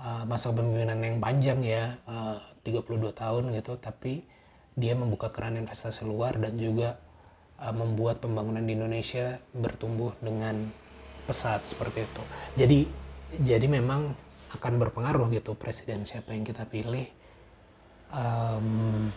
uh, 0.00 0.24
masa 0.24 0.50
kepemimpinan 0.50 0.98
yang 0.98 1.16
panjang 1.20 1.60
ya 1.62 1.84
uh, 2.08 2.40
32 2.64 3.12
tahun 3.12 3.52
gitu. 3.54 3.76
Tapi 3.78 4.24
dia 4.72 4.96
membuka 4.96 5.28
keran 5.28 5.60
investasi 5.60 6.08
luar 6.08 6.40
dan 6.40 6.56
juga 6.56 6.96
uh, 7.60 7.74
membuat 7.76 8.24
pembangunan 8.24 8.64
di 8.64 8.72
Indonesia 8.72 9.38
bertumbuh 9.52 10.16
dengan 10.18 10.72
pesat 11.28 11.68
seperti 11.68 12.08
itu. 12.08 12.22
Jadi 12.58 12.80
jadi 13.40 13.64
memang 13.68 14.12
akan 14.52 14.72
berpengaruh 14.76 15.32
gitu 15.32 15.56
presiden 15.56 16.04
siapa 16.04 16.36
yang 16.36 16.44
kita 16.44 16.68
pilih. 16.68 17.08
Um, 18.12 19.08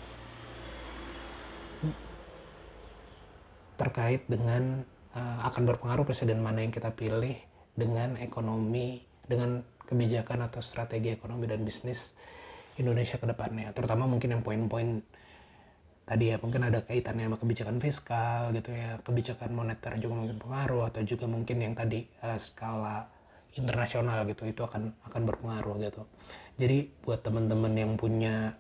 terkait 3.76 4.24
dengan 4.32 4.88
akan 5.16 5.64
berpengaruh 5.64 6.04
presiden 6.04 6.44
mana 6.44 6.60
yang 6.60 6.76
kita 6.76 6.92
pilih 6.92 7.40
dengan 7.72 8.20
ekonomi, 8.20 9.00
dengan 9.24 9.64
kebijakan 9.88 10.52
atau 10.52 10.60
strategi 10.60 11.16
ekonomi 11.16 11.48
dan 11.48 11.64
bisnis 11.64 12.16
Indonesia 12.76 13.16
ke 13.16 13.24
depannya. 13.24 13.72
Terutama 13.72 14.08
mungkin 14.12 14.36
yang 14.36 14.44
poin-poin 14.44 15.00
tadi 16.06 16.30
ya 16.30 16.38
mungkin 16.38 16.68
ada 16.68 16.84
kaitannya 16.84 17.32
sama 17.32 17.38
kebijakan 17.40 17.78
fiskal 17.80 18.52
gitu 18.54 18.76
ya, 18.76 19.00
kebijakan 19.02 19.56
moneter 19.56 19.96
juga 19.98 20.14
mungkin 20.20 20.38
pengaruh 20.38 20.92
atau 20.92 21.02
juga 21.02 21.26
mungkin 21.26 21.58
yang 21.64 21.74
tadi 21.74 22.06
uh, 22.22 22.38
skala 22.38 23.08
internasional 23.56 24.28
gitu 24.28 24.44
itu 24.46 24.62
akan 24.62 24.92
akan 25.08 25.22
berpengaruh 25.32 25.76
gitu. 25.80 26.04
Jadi 26.60 26.92
buat 27.08 27.24
teman-teman 27.24 27.72
yang 27.72 27.92
punya 27.96 28.52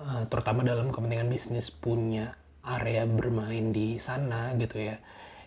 uh, 0.00 0.24
terutama 0.32 0.64
dalam 0.64 0.88
kepentingan 0.88 1.28
bisnis 1.28 1.68
punya 1.68 2.32
area 2.78 3.02
bermain 3.08 3.74
di 3.74 3.98
sana 3.98 4.54
gitu 4.54 4.78
ya 4.78 4.96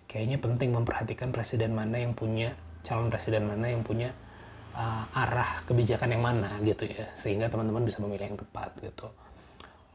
kayaknya 0.10 0.38
penting 0.42 0.76
memperhatikan 0.76 1.32
presiden 1.32 1.72
mana 1.72 2.02
yang 2.02 2.12
punya 2.18 2.54
calon 2.84 3.08
presiden 3.08 3.48
mana 3.48 3.72
yang 3.72 3.82
punya 3.82 4.12
uh, 4.76 5.08
arah 5.16 5.64
kebijakan 5.64 6.12
yang 6.12 6.24
mana 6.24 6.60
gitu 6.62 6.84
ya 6.90 7.08
sehingga 7.16 7.48
teman-teman 7.48 7.88
bisa 7.88 8.04
memilih 8.04 8.36
yang 8.36 8.40
tepat 8.40 8.76
gitu 8.84 9.08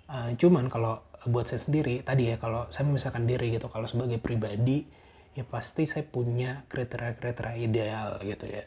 uh, 0.09 0.31
cuman 0.35 0.73
kalau 0.73 1.05
buat 1.29 1.51
saya 1.51 1.61
sendiri 1.61 2.01
tadi 2.07 2.33
ya 2.33 2.37
kalau 2.41 2.71
saya 2.73 2.89
memisahkan 2.89 3.27
diri 3.29 3.53
gitu 3.59 3.69
kalau 3.69 3.85
sebagai 3.85 4.17
pribadi 4.23 4.87
ya 5.37 5.45
pasti 5.45 5.85
saya 5.85 6.03
punya 6.03 6.65
kriteria-kriteria 6.67 7.57
ideal 7.63 8.19
gitu 8.25 8.49
ya 8.49 8.65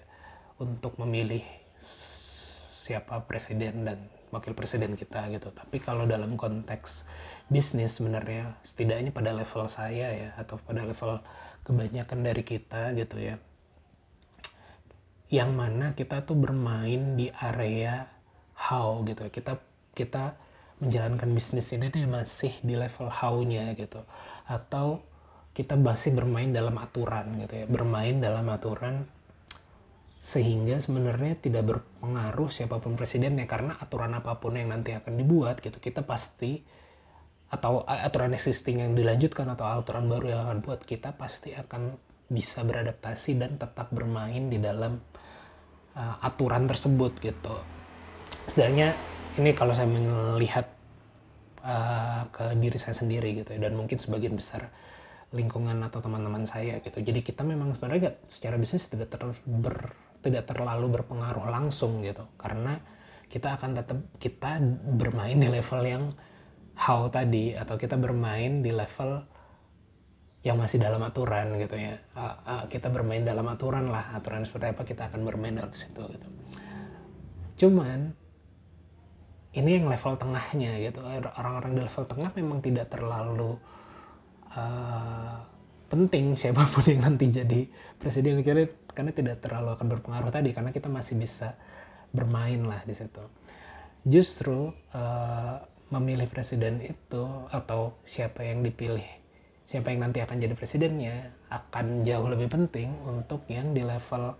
untuk 0.61 0.95
memilih 1.01 1.41
siapa 1.81 3.25
presiden 3.25 3.83
dan 3.87 3.99
wakil 4.31 4.55
presiden 4.55 4.95
kita 4.95 5.27
gitu. 5.33 5.51
Tapi 5.51 5.77
kalau 5.83 6.07
dalam 6.07 6.39
konteks 6.39 7.05
bisnis 7.51 7.99
sebenarnya 7.99 8.55
setidaknya 8.63 9.11
pada 9.11 9.35
level 9.35 9.67
saya 9.67 10.07
ya 10.15 10.29
atau 10.39 10.55
pada 10.63 10.87
level 10.87 11.19
kebanyakan 11.67 12.19
dari 12.23 12.43
kita 12.47 12.95
gitu 12.95 13.19
ya. 13.19 13.35
Yang 15.27 15.51
mana 15.51 15.85
kita 15.91 16.23
tuh 16.23 16.39
bermain 16.39 17.19
di 17.19 17.27
area 17.27 18.07
how 18.55 19.03
gitu. 19.03 19.27
Kita 19.27 19.59
kita 19.91 20.39
menjalankan 20.79 21.27
bisnis 21.35 21.75
ini 21.75 21.91
nih 21.91 22.07
masih 22.07 22.55
di 22.63 22.79
level 22.79 23.11
how-nya 23.11 23.75
gitu. 23.75 23.99
Atau 24.47 25.03
kita 25.51 25.75
masih 25.75 26.15
bermain 26.15 26.55
dalam 26.55 26.79
aturan 26.79 27.35
gitu 27.43 27.53
ya. 27.53 27.65
Bermain 27.67 28.23
dalam 28.23 28.47
aturan 28.47 29.03
sehingga 30.21 30.77
sebenarnya 30.77 31.33
tidak 31.41 31.65
berpengaruh 31.65 32.53
siapa 32.53 32.77
pun 32.77 32.93
presidennya 32.93 33.49
karena 33.49 33.73
aturan 33.81 34.13
apa 34.13 34.37
pun 34.37 34.53
yang 34.53 34.69
nanti 34.69 34.93
akan 34.93 35.17
dibuat 35.17 35.65
gitu 35.65 35.81
kita 35.81 36.05
pasti 36.05 36.61
atau 37.51 37.83
aturan 37.83 38.31
existing 38.31 38.79
yang 38.79 38.95
dilanjutkan 38.95 39.43
atau 39.51 39.67
aturan 39.67 40.07
baru 40.07 40.25
yang 40.31 40.41
akan 40.47 40.57
buat 40.63 40.87
kita 40.87 41.11
pasti 41.19 41.51
akan 41.51 41.99
bisa 42.31 42.63
beradaptasi 42.63 43.35
dan 43.35 43.59
tetap 43.59 43.91
bermain 43.91 44.47
di 44.47 44.55
dalam 44.55 44.95
uh, 45.99 46.15
aturan 46.23 46.63
tersebut 46.63 47.19
gitu. 47.19 47.55
Setidaknya 48.47 48.95
ini 49.35 49.51
kalau 49.51 49.75
saya 49.75 49.91
melihat 49.91 50.71
uh, 51.59 52.23
ke 52.31 52.55
diri 52.55 52.79
saya 52.79 52.95
sendiri 52.95 53.43
gitu 53.43 53.51
ya, 53.51 53.67
dan 53.67 53.75
mungkin 53.75 53.99
sebagian 53.99 54.39
besar 54.39 54.71
lingkungan 55.35 55.75
atau 55.83 55.99
teman-teman 55.99 56.47
saya 56.47 56.79
gitu. 56.79 57.03
Jadi 57.03 57.19
kita 57.19 57.43
memang 57.43 57.75
sebenarnya 57.75 58.15
secara 58.31 58.55
bisnis 58.55 58.87
tidak 58.87 59.11
terlalu 59.11 59.35
ber 59.43 59.75
tidak 60.23 60.47
terlalu 60.47 60.87
berpengaruh 60.87 61.51
langsung 61.51 61.99
gitu. 61.99 62.23
Karena 62.39 62.79
kita 63.27 63.59
akan 63.59 63.75
tetap 63.75 63.99
kita 64.19 64.59
bermain 64.95 65.35
di 65.35 65.51
level 65.51 65.81
yang 65.83 66.03
how 66.75 67.07
tadi 67.11 67.53
atau 67.53 67.75
kita 67.75 67.99
bermain 67.99 68.63
di 68.63 68.71
level 68.71 69.21
yang 70.41 70.57
masih 70.57 70.81
dalam 70.81 71.01
aturan 71.05 71.53
gitu 71.61 71.77
ya. 71.77 72.01
Uh, 72.17 72.33
uh, 72.45 72.63
kita 72.65 72.89
bermain 72.89 73.21
dalam 73.21 73.45
aturan 73.45 73.93
lah 73.93 74.17
aturan 74.17 74.41
seperti 74.41 74.73
apa 74.73 74.81
kita 74.81 75.13
akan 75.13 75.21
bermain 75.21 75.53
dalam 75.53 75.69
situ 75.77 76.01
gitu. 76.01 76.27
Cuman 77.61 78.17
ini 79.53 79.77
yang 79.77 79.85
level 79.85 80.17
tengahnya 80.17 80.81
gitu. 80.81 81.05
Orang-orang 81.37 81.77
di 81.77 81.81
level 81.85 82.03
tengah 82.09 82.31
memang 82.33 82.59
tidak 82.65 82.89
terlalu 82.89 83.59
uh, 84.57 85.37
penting 85.91 86.33
siapa 86.33 86.65
pun 86.73 86.89
yang 86.89 87.05
nanti 87.05 87.29
jadi 87.29 87.69
presiden. 88.01 88.41
Kira 88.41 88.65
karena 88.97 89.13
tidak 89.13 89.45
terlalu 89.45 89.77
akan 89.77 89.87
berpengaruh 89.93 90.31
tadi 90.33 90.57
karena 90.57 90.73
kita 90.73 90.89
masih 90.89 91.21
bisa 91.21 91.53
bermain 92.09 92.65
lah 92.65 92.81
di 92.81 92.97
situ. 92.97 93.21
Justru 94.01 94.73
uh, 94.97 95.57
memilih 95.91 96.25
presiden 96.31 96.79
itu 96.79 97.23
atau 97.51 97.99
siapa 98.07 98.47
yang 98.47 98.63
dipilih 98.63 99.21
siapa 99.71 99.87
yang 99.95 100.03
nanti 100.03 100.19
akan 100.19 100.35
jadi 100.35 100.51
presidennya 100.51 101.31
akan 101.47 102.03
jauh 102.03 102.27
lebih 102.27 102.51
penting 102.51 102.91
untuk 103.07 103.47
yang 103.47 103.71
di 103.71 103.87
level 103.87 104.35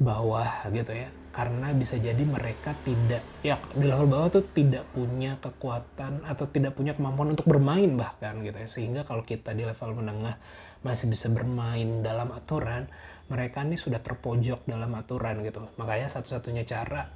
bawah 0.00 0.64
gitu 0.72 0.96
ya. 0.96 1.12
Karena 1.28 1.76
bisa 1.76 2.00
jadi 2.00 2.24
mereka 2.24 2.72
tidak 2.80 3.20
ya 3.44 3.60
di 3.76 3.84
level 3.84 4.08
bawah 4.08 4.40
tuh 4.40 4.44
tidak 4.56 4.88
punya 4.96 5.36
kekuatan 5.44 6.24
atau 6.24 6.48
tidak 6.48 6.72
punya 6.72 6.96
kemampuan 6.96 7.36
untuk 7.36 7.44
bermain 7.44 7.92
bahkan 8.00 8.40
gitu 8.40 8.56
ya. 8.56 8.68
Sehingga 8.68 9.04
kalau 9.04 9.28
kita 9.28 9.52
di 9.52 9.68
level 9.68 9.92
menengah 9.92 10.40
masih 10.80 11.12
bisa 11.12 11.28
bermain 11.28 12.00
dalam 12.00 12.32
aturan 12.32 12.88
mereka 13.28 13.60
ini 13.60 13.76
sudah 13.76 14.00
terpojok 14.00 14.64
dalam 14.64 14.88
aturan 14.96 15.44
gitu. 15.44 15.68
Makanya 15.76 16.08
satu-satunya 16.08 16.64
cara 16.64 17.12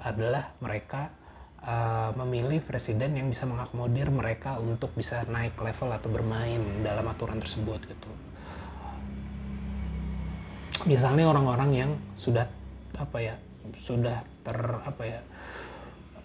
adalah 0.00 0.56
mereka 0.64 1.12
uh, 1.64 2.10
memilih 2.14 2.62
presiden 2.62 3.16
yang 3.18 3.26
bisa 3.26 3.48
mengakomodir 3.48 4.10
mereka 4.12 4.60
untuk 4.60 4.94
bisa 4.94 5.24
naik 5.26 5.58
level 5.58 5.90
atau 5.90 6.08
bermain 6.12 6.60
dalam 6.84 7.06
aturan 7.08 7.40
tersebut 7.42 7.80
gitu. 7.88 8.10
Misalnya 10.86 11.26
orang-orang 11.26 11.70
yang 11.74 11.90
sudah 12.14 12.46
apa 12.94 13.18
ya 13.18 13.34
sudah 13.74 14.22
ter 14.46 14.58
apa 14.58 15.02
ya 15.04 15.20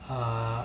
uh, 0.08 0.64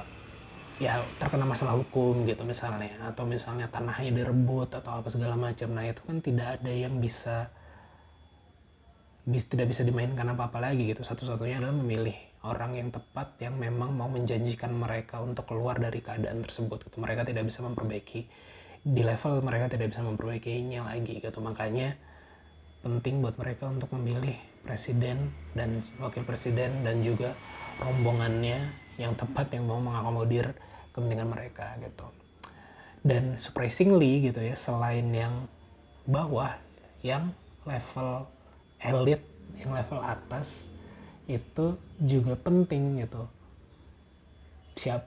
ya 0.79 1.03
terkena 1.19 1.43
masalah 1.43 1.75
hukum 1.75 2.23
gitu 2.23 2.47
misalnya 2.47 2.95
atau 3.03 3.27
misalnya 3.27 3.67
tanahnya 3.67 4.15
direbut 4.15 4.71
atau 4.71 5.03
apa 5.03 5.09
segala 5.11 5.35
macam. 5.35 5.75
Nah 5.75 5.85
itu 5.91 6.03
kan 6.07 6.23
tidak 6.23 6.61
ada 6.61 6.71
yang 6.71 7.03
bisa 7.03 7.51
bis, 9.27 9.51
tidak 9.51 9.75
bisa 9.75 9.83
dimainkan 9.83 10.29
apa 10.29 10.53
apa 10.53 10.59
lagi 10.63 10.87
gitu. 10.87 11.03
Satu-satunya 11.03 11.59
adalah 11.59 11.75
memilih 11.75 12.28
orang 12.49 12.81
yang 12.81 12.89
tepat 12.89 13.37
yang 13.45 13.61
memang 13.61 13.93
mau 13.93 14.09
menjanjikan 14.09 14.73
mereka 14.73 15.21
untuk 15.21 15.45
keluar 15.45 15.77
dari 15.77 16.01
keadaan 16.01 16.41
tersebut 16.41 16.89
gitu. 16.89 16.97
Mereka 16.99 17.29
tidak 17.29 17.45
bisa 17.45 17.61
memperbaiki 17.61 18.21
di 18.89 19.03
level 19.05 19.45
mereka 19.45 19.69
tidak 19.69 19.93
bisa 19.93 20.01
memperbaikinya 20.01 20.89
lagi 20.89 21.21
gitu. 21.21 21.39
Makanya 21.45 21.93
penting 22.81 23.21
buat 23.21 23.37
mereka 23.37 23.69
untuk 23.69 23.93
memilih 23.93 24.35
presiden 24.65 25.35
dan 25.53 25.85
wakil 26.01 26.25
presiden 26.25 26.87
dan 26.87 27.05
juga 27.05 27.37
rombongannya 27.83 28.73
yang 28.97 29.13
tepat 29.15 29.53
yang 29.55 29.69
mau 29.69 29.79
mengakomodir 29.79 30.57
kepentingan 30.97 31.29
mereka 31.29 31.77
gitu. 31.85 32.07
Dan 33.05 33.39
surprisingly 33.39 34.33
gitu 34.33 34.43
ya 34.43 34.57
selain 34.59 35.07
yang 35.13 35.47
bawah 36.09 36.57
yang 37.05 37.31
level 37.69 38.27
elit 38.81 39.23
yang 39.59 39.75
level 39.75 40.01
atas 40.03 40.71
itu 41.29 41.77
juga 42.01 42.35
penting 42.41 43.05
gitu 43.05 43.29
siap 44.79 45.05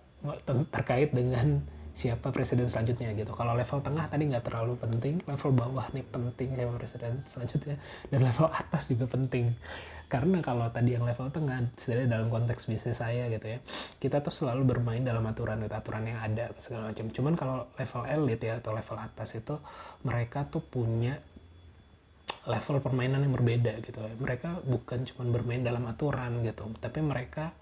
terkait 0.69 1.09
dengan 1.09 1.65
siapa 1.91 2.31
presiden 2.31 2.67
selanjutnya 2.67 3.11
gitu. 3.15 3.31
Kalau 3.35 3.51
level 3.55 3.79
tengah 3.83 4.05
tadi 4.07 4.23
nggak 4.31 4.45
terlalu 4.47 4.79
penting, 4.79 5.19
level 5.27 5.51
bawah 5.51 5.87
nih 5.91 6.05
penting 6.07 6.55
siapa 6.55 6.73
presiden 6.79 7.13
selanjutnya 7.25 7.75
dan 8.07 8.19
level 8.23 8.47
atas 8.47 8.87
juga 8.87 9.05
penting. 9.11 9.55
Karena 10.11 10.43
kalau 10.43 10.67
tadi 10.67 10.91
yang 10.91 11.07
level 11.07 11.31
tengah, 11.31 11.71
sebenarnya 11.79 12.19
dalam 12.19 12.27
konteks 12.27 12.67
bisnis 12.67 12.99
saya 12.99 13.31
gitu 13.31 13.47
ya, 13.47 13.59
kita 13.95 14.19
tuh 14.19 14.35
selalu 14.35 14.75
bermain 14.75 14.99
dalam 14.99 15.23
aturan 15.23 15.63
aturan 15.63 16.03
yang 16.03 16.19
ada 16.19 16.51
segala 16.59 16.91
macam. 16.91 17.07
Cuman 17.15 17.33
kalau 17.39 17.57
level 17.79 18.03
elit 18.11 18.43
ya 18.43 18.59
atau 18.59 18.75
level 18.75 18.97
atas 18.99 19.39
itu 19.39 19.55
mereka 20.03 20.43
tuh 20.51 20.59
punya 20.59 21.15
level 22.49 22.81
permainan 22.81 23.21
yang 23.21 23.33
berbeda 23.37 23.81
gitu. 23.85 24.01
Mereka 24.17 24.65
bukan 24.65 25.05
cuma 25.05 25.29
bermain 25.29 25.61
dalam 25.61 25.85
aturan 25.85 26.41
gitu, 26.41 26.65
tapi 26.81 26.99
mereka 27.05 27.53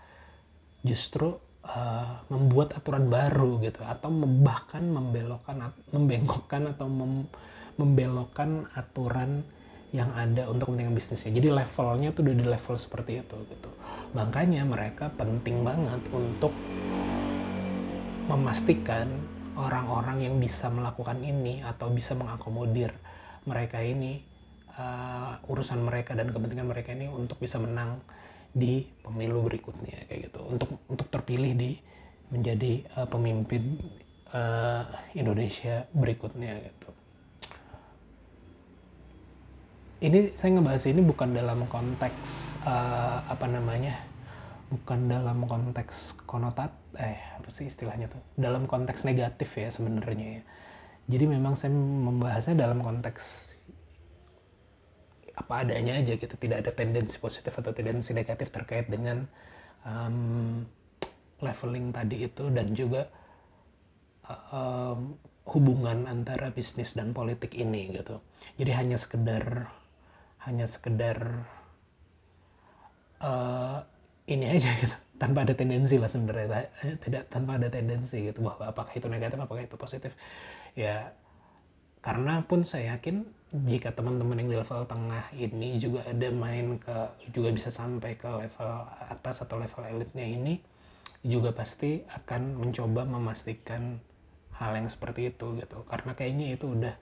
justru 0.84 1.36
uh, 1.68 2.24
membuat 2.32 2.80
aturan 2.80 3.12
baru 3.12 3.60
gitu 3.60 3.84
atau 3.84 4.08
bahkan 4.39 4.84
membelokkan 4.88 5.76
membengkokkan 5.92 6.72
atau 6.72 6.88
mem, 6.88 7.28
membelokkan 7.76 8.72
aturan 8.76 9.44
yang 9.89 10.13
ada 10.13 10.46
untuk 10.46 10.70
kepentingan 10.70 10.94
bisnisnya. 10.94 11.34
Jadi 11.34 11.50
levelnya 11.50 12.13
tuh 12.13 12.22
udah 12.30 12.36
di 12.38 12.46
level 12.46 12.76
seperti 12.78 13.12
itu 13.26 13.38
gitu. 13.50 13.70
Makanya 14.13 14.62
mereka 14.63 15.10
penting 15.18 15.65
banget 15.65 16.00
untuk 16.13 16.54
memastikan 18.30 19.10
orang-orang 19.58 20.30
yang 20.30 20.36
bisa 20.38 20.70
melakukan 20.70 21.18
ini 21.26 21.65
atau 21.65 21.89
bisa 21.89 22.13
mengakomodir 22.13 22.94
mereka 23.50 23.82
ini 23.82 24.29
uh, 24.77 25.39
urusan 25.49 25.82
mereka 25.82 26.13
dan 26.13 26.29
kepentingan 26.29 26.67
mereka 26.67 26.93
ini 26.93 27.10
untuk 27.10 27.41
bisa 27.41 27.58
menang 27.58 28.01
di 28.49 28.86
pemilu 29.05 29.45
berikutnya 29.45 30.10
kayak 30.10 30.29
gitu. 30.29 30.41
Untuk 30.45 30.69
untuk 30.89 31.08
terpilih 31.10 31.53
di 31.55 31.77
menjadi 32.29 32.86
uh, 32.97 33.08
pemimpin 33.10 33.77
uh, 34.34 34.86
Indonesia 35.17 35.86
berikutnya 35.93 36.62
gitu. 36.62 36.89
Ini 39.99 40.32
saya 40.39 40.55
ngebahas 40.55 40.84
ini 40.88 41.01
bukan 41.03 41.36
dalam 41.36 41.67
konteks 41.67 42.63
uh, 42.63 43.19
apa 43.27 43.45
namanya 43.51 43.99
bukan 44.69 45.10
dalam 45.10 45.43
konteks 45.43 46.23
konotat 46.23 46.71
eh 46.95 47.19
apa 47.36 47.49
sih 47.51 47.67
istilahnya 47.67 48.08
tuh? 48.08 48.21
Dalam 48.39 48.69
konteks 48.69 49.03
negatif 49.03 49.49
ya 49.60 49.67
sebenarnya 49.67 50.39
ya. 50.39 50.43
Jadi 51.10 51.25
memang 51.25 51.58
saya 51.58 51.73
membahasnya 51.73 52.53
dalam 52.53 52.86
konteks 52.86 53.49
apa 55.39 55.63
adanya 55.63 55.95
aja 55.95 56.19
gitu. 56.19 56.36
Tidak 56.36 56.58
ada 56.60 56.71
tendensi 56.75 57.15
positif 57.15 57.56
atau 57.56 57.71
tendensi 57.71 58.12
negatif 58.12 58.52
terkait 58.52 58.91
dengan 58.91 59.23
um, 59.88 60.67
leveling 61.39 61.95
tadi 61.95 62.28
itu 62.28 62.52
dan 62.52 62.75
juga 62.75 63.08
um, 64.52 65.15
hubungan 65.49 66.06
antara 66.06 66.52
bisnis 66.52 66.93
dan 66.93 67.15
politik 67.15 67.56
ini 67.56 67.95
gitu. 67.95 68.19
Jadi 68.60 68.71
hanya 68.75 68.97
sekedar 68.99 69.71
hanya 70.43 70.67
sekedar 70.67 71.47
uh, 73.23 73.80
ini 74.28 74.45
aja 74.45 74.69
gitu. 74.78 74.95
Tanpa 75.19 75.43
ada 75.43 75.52
tendensi 75.52 75.99
lah 75.99 76.08
sebenarnya. 76.08 76.71
Tidak 77.04 77.28
tanpa 77.28 77.60
ada 77.60 77.67
tendensi 77.67 78.23
gitu 78.23 78.39
bahwa 78.39 78.71
apakah 78.71 78.93
itu 78.95 79.08
negatif 79.12 79.39
apakah 79.39 79.63
itu 79.63 79.75
positif. 79.75 80.12
Ya 80.78 81.12
karena 82.00 82.40
pun 82.48 82.64
saya 82.64 82.96
yakin 82.96 83.28
jika 83.50 83.90
teman-teman 83.92 84.40
yang 84.40 84.50
di 84.54 84.58
level 84.62 84.86
tengah 84.86 85.26
ini 85.34 85.82
juga 85.82 86.06
ada 86.06 86.30
main 86.30 86.78
ke 86.78 86.98
juga 87.34 87.50
bisa 87.50 87.74
sampai 87.74 88.14
ke 88.14 88.30
level 88.30 88.72
atas 89.10 89.42
atau 89.42 89.58
level 89.58 89.84
elitnya 89.90 90.24
ini 90.24 90.62
juga 91.26 91.52
pasti 91.52 92.06
akan 92.08 92.62
mencoba 92.62 93.04
memastikan 93.04 94.00
hal 94.56 94.72
yang 94.78 94.88
seperti 94.88 95.34
itu 95.34 95.58
gitu. 95.60 95.82
Karena 95.90 96.14
kayaknya 96.16 96.56
itu 96.56 96.72
udah 96.72 96.96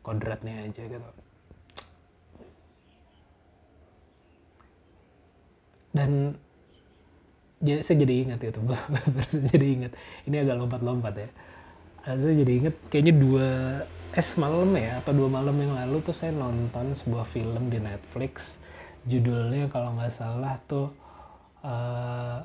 kodratnya 0.00 0.66
aja 0.66 0.82
gitu. 0.82 1.10
Dan 5.94 6.34
jadi 7.62 7.80
saya 7.86 7.96
jadi 8.02 8.14
ingat 8.26 8.40
itu 8.40 8.60
saya 9.30 9.42
jadi 9.52 9.66
ingat. 9.78 9.92
Ini 10.26 10.42
agak 10.42 10.56
lompat-lompat 10.64 11.14
ya 11.14 11.28
saya 12.04 12.34
jadi 12.36 12.52
ingat 12.60 12.74
kayaknya 12.92 13.14
dua 13.16 13.48
eh 14.14 14.22
semalam 14.22 14.68
ya 14.76 15.00
apa 15.00 15.10
dua 15.10 15.26
malam 15.26 15.56
yang 15.58 15.74
lalu 15.74 16.04
tuh 16.04 16.14
saya 16.14 16.30
nonton 16.30 16.94
sebuah 16.94 17.26
film 17.26 17.72
di 17.72 17.80
Netflix 17.80 18.60
judulnya 19.08 19.68
kalau 19.72 19.96
nggak 19.96 20.12
salah 20.12 20.56
tuh 20.68 20.92
uh, 21.64 22.44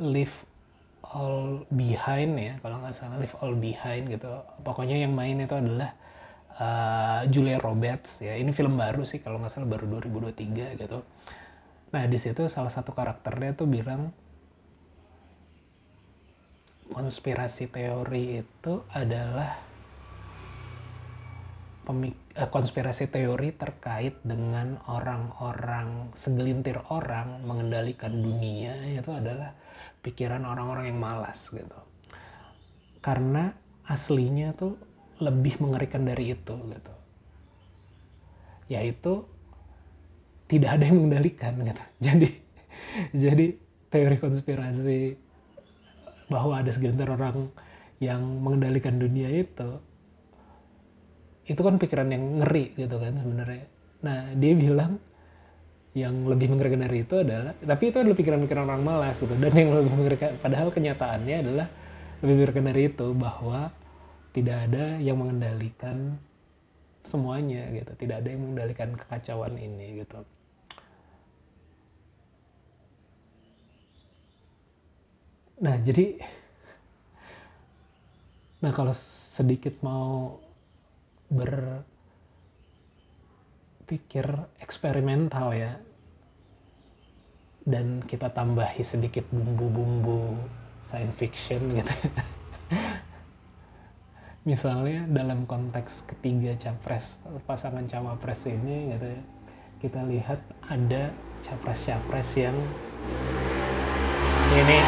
Leave 0.00 0.34
All 1.10 1.66
Behind 1.68 2.32
ya 2.38 2.54
kalau 2.62 2.78
nggak 2.82 2.94
salah 2.94 3.18
Leave 3.18 3.36
All 3.42 3.54
Behind 3.58 4.06
gitu. 4.06 4.30
Pokoknya 4.62 5.02
yang 5.02 5.12
main 5.12 5.42
itu 5.42 5.54
adalah 5.54 5.90
uh, 6.56 7.20
Julia 7.26 7.58
Roberts 7.58 8.22
ya. 8.22 8.38
Ini 8.38 8.50
film 8.54 8.78
baru 8.78 9.02
sih 9.02 9.18
kalau 9.18 9.42
nggak 9.42 9.52
salah 9.52 9.68
baru 9.68 10.00
2023 10.00 10.78
gitu. 10.78 10.98
Nah 11.90 12.02
di 12.06 12.18
situ 12.18 12.46
salah 12.46 12.70
satu 12.70 12.94
karakternya 12.94 13.58
tuh 13.58 13.66
bilang 13.66 14.14
konspirasi 16.90 17.70
teori 17.70 18.42
itu 18.42 18.74
adalah 18.90 19.58
eh, 21.90 22.48
konspirasi 22.50 23.10
teori 23.10 23.54
terkait 23.54 24.22
dengan 24.22 24.78
orang-orang 24.86 26.14
segelintir 26.14 26.78
orang 26.90 27.42
mengendalikan 27.46 28.14
dunia 28.14 28.76
itu 28.90 29.10
adalah 29.10 29.54
pikiran 30.02 30.42
orang-orang 30.44 30.90
yang 30.90 31.00
malas 31.00 31.50
gitu. 31.50 31.80
Karena 33.00 33.54
aslinya 33.88 34.52
tuh 34.52 34.76
lebih 35.18 35.58
mengerikan 35.58 36.04
dari 36.04 36.34
itu 36.36 36.54
gitu. 36.54 36.94
Yaitu 38.70 39.26
tidak 40.46 40.78
ada 40.78 40.84
yang 40.86 41.02
mengendalikan 41.02 41.54
gitu. 41.62 41.82
Jadi 42.10 42.50
jadi 43.12 43.54
teori 43.90 44.16
konspirasi 44.18 45.18
bahwa 46.30 46.62
ada 46.62 46.70
segelintir 46.70 47.10
orang 47.10 47.50
yang 48.00 48.22
mengendalikan 48.40 48.96
dunia 48.96 49.28
itu 49.28 49.82
itu 51.44 51.60
kan 51.60 51.76
pikiran 51.76 52.08
yang 52.08 52.40
ngeri 52.40 52.78
gitu 52.78 52.96
kan 52.96 53.18
sebenarnya. 53.18 53.66
Nah 54.06 54.32
dia 54.38 54.54
bilang 54.54 55.02
yang 55.92 56.22
lebih 56.30 56.46
mengerikan 56.54 56.86
dari 56.86 57.02
itu 57.02 57.18
adalah 57.18 57.52
tapi 57.58 57.90
itu 57.90 57.98
adalah 57.98 58.14
pikiran-pikiran 58.16 58.64
orang 58.70 58.82
malas 58.86 59.18
gitu. 59.18 59.34
Dan 59.34 59.52
yang 59.52 59.74
lebih 59.74 59.92
mengerikan 59.92 60.38
padahal 60.38 60.70
kenyataannya 60.70 61.36
adalah 61.42 61.66
lebih 62.22 62.34
mengerikan 62.38 62.64
dari 62.70 62.82
itu 62.86 63.06
bahwa 63.12 63.74
tidak 64.30 64.70
ada 64.70 65.02
yang 65.02 65.18
mengendalikan 65.18 66.16
semuanya 67.02 67.66
gitu. 67.74 67.92
Tidak 67.98 68.16
ada 68.22 68.28
yang 68.30 68.46
mengendalikan 68.46 68.94
kekacauan 68.94 69.58
ini 69.58 70.06
gitu 70.06 70.22
Nah, 75.60 75.76
jadi 75.76 76.16
nah 78.64 78.72
kalau 78.72 78.96
sedikit 78.96 79.76
mau 79.84 80.40
berpikir 81.28 81.84
eksperimental 84.60 85.56
ya 85.56 85.80
dan 87.68 88.00
kita 88.04 88.28
tambahi 88.32 88.80
sedikit 88.80 89.28
bumbu-bumbu 89.28 90.32
science 90.80 91.16
fiction 91.16 91.76
gitu. 91.76 91.92
Misalnya 94.48 95.04
dalam 95.12 95.44
konteks 95.44 96.08
ketiga 96.08 96.56
capres 96.56 97.20
pasangan 97.44 97.84
cawapres 97.84 98.48
ini 98.48 98.96
gitu 98.96 99.12
ya, 99.12 99.20
kita 99.84 100.00
lihat 100.08 100.40
ada 100.64 101.12
capres-capres 101.44 102.40
yang 102.40 102.56
ini 104.50 104.78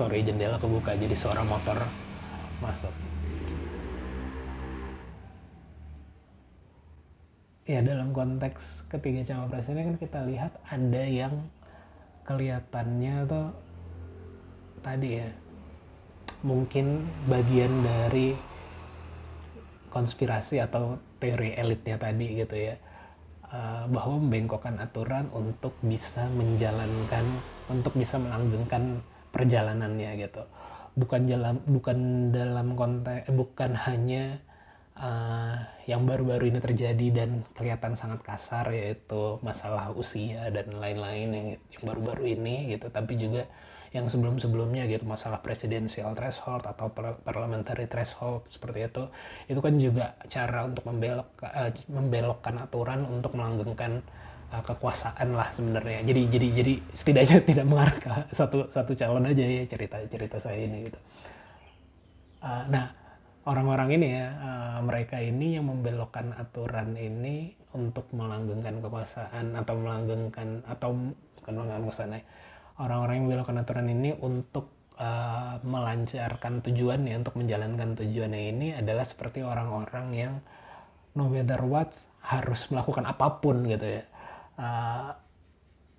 sorry 0.00 0.24
jendela 0.24 0.56
kebuka 0.56 0.96
jadi 0.96 1.12
suara 1.12 1.44
motor 1.44 1.76
masuk. 2.64 2.88
Ya 7.68 7.84
dalam 7.84 8.16
konteks 8.16 8.88
ketiga 8.88 9.28
cawapres 9.28 9.68
ini 9.68 9.84
kan 9.84 9.96
kita 10.00 10.24
lihat 10.24 10.56
ada 10.72 11.04
yang 11.04 11.44
kelihatannya 12.24 13.28
tuh 13.28 13.52
tadi 14.80 15.20
ya 15.20 15.28
mungkin 16.48 17.04
bagian 17.28 17.68
dari 17.84 18.32
konspirasi 19.92 20.64
atau 20.64 20.96
teori 21.20 21.52
elitnya 21.60 22.00
tadi 22.00 22.40
gitu 22.40 22.56
ya 22.56 22.80
uh, 23.52 23.84
bahwa 23.92 24.16
membengkokkan 24.16 24.80
aturan 24.80 25.28
untuk 25.36 25.76
bisa 25.84 26.24
menjalankan 26.32 27.28
untuk 27.68 27.92
bisa 28.00 28.16
melanggengkan 28.16 29.04
perjalanannya 29.30 30.10
gitu. 30.20 30.42
Bukan 30.98 31.30
jalan 31.30 31.62
bukan 31.64 31.98
dalam 32.34 32.74
konteks 32.74 33.30
eh, 33.30 33.34
bukan 33.34 33.70
hanya 33.88 34.42
uh, 34.98 35.56
yang 35.88 36.04
baru-baru 36.04 36.52
ini 36.52 36.60
terjadi 36.60 37.06
dan 37.14 37.30
kelihatan 37.56 37.96
sangat 37.96 38.20
kasar 38.22 38.70
yaitu 38.70 39.40
masalah 39.40 39.90
usia 39.96 40.50
dan 40.52 40.76
lain-lain 40.76 41.28
yang 41.30 41.48
yang 41.72 41.82
baru-baru 41.82 42.36
ini 42.36 42.74
gitu 42.74 42.92
tapi 42.92 43.16
juga 43.16 43.48
yang 43.90 44.06
sebelum-sebelumnya 44.06 44.86
gitu 44.86 45.02
masalah 45.02 45.42
presidensial 45.42 46.14
threshold 46.14 46.62
atau 46.62 46.94
parliamentary 47.26 47.90
threshold 47.90 48.46
seperti 48.46 48.86
itu. 48.86 49.04
Itu 49.50 49.58
kan 49.58 49.74
juga 49.82 50.14
cara 50.30 50.62
untuk 50.62 50.86
membelok 50.86 51.28
uh, 51.42 51.70
membelokkan 51.90 52.54
aturan 52.62 53.02
untuk 53.02 53.34
melanggengkan 53.34 54.06
uh, 54.50 54.62
kekuasaan 54.62 55.32
lah 55.32 55.48
sebenarnya. 55.54 56.02
Jadi 56.04 56.22
jadi 56.28 56.48
jadi 56.52 56.74
setidaknya 56.92 57.38
tidak 57.50 57.66
mengarah 57.66 57.96
ke 57.96 58.10
satu 58.34 58.68
satu 58.68 58.92
calon 58.98 59.26
aja 59.30 59.44
ya 59.46 59.64
cerita 59.66 59.96
cerita 60.10 60.36
saya 60.36 60.58
ini 60.66 60.90
gitu. 60.90 61.00
Uh, 62.40 62.64
nah 62.68 62.92
orang-orang 63.46 64.00
ini 64.00 64.06
ya 64.18 64.26
uh, 64.36 64.78
mereka 64.84 65.22
ini 65.22 65.56
yang 65.56 65.70
membelokkan 65.70 66.34
aturan 66.36 66.94
ini 66.98 67.54
untuk 67.70 68.10
melanggengkan 68.10 68.82
kekuasaan 68.82 69.54
atau 69.54 69.74
melanggengkan 69.78 70.66
atau 70.66 71.14
bukan 71.40 71.52
melanggengkan 71.54 71.82
kekuasaan 71.86 72.18
ya. 72.18 72.22
Orang-orang 72.80 73.14
yang 73.20 73.24
membelokkan 73.28 73.56
aturan 73.60 73.86
ini 73.92 74.10
untuk 74.16 74.72
uh, 74.96 75.60
melancarkan 75.64 76.64
tujuannya 76.64 77.14
untuk 77.20 77.36
menjalankan 77.36 77.96
tujuannya 77.96 78.42
ini 78.56 78.68
adalah 78.72 79.04
seperti 79.04 79.44
orang-orang 79.44 80.06
yang 80.16 80.34
no 81.16 81.26
matter 81.26 81.60
what 81.66 81.90
harus 82.22 82.70
melakukan 82.70 83.04
apa 83.08 83.42
pun 83.42 83.66
gitu 83.66 83.82
ya 83.82 84.04
uh, 84.60 85.16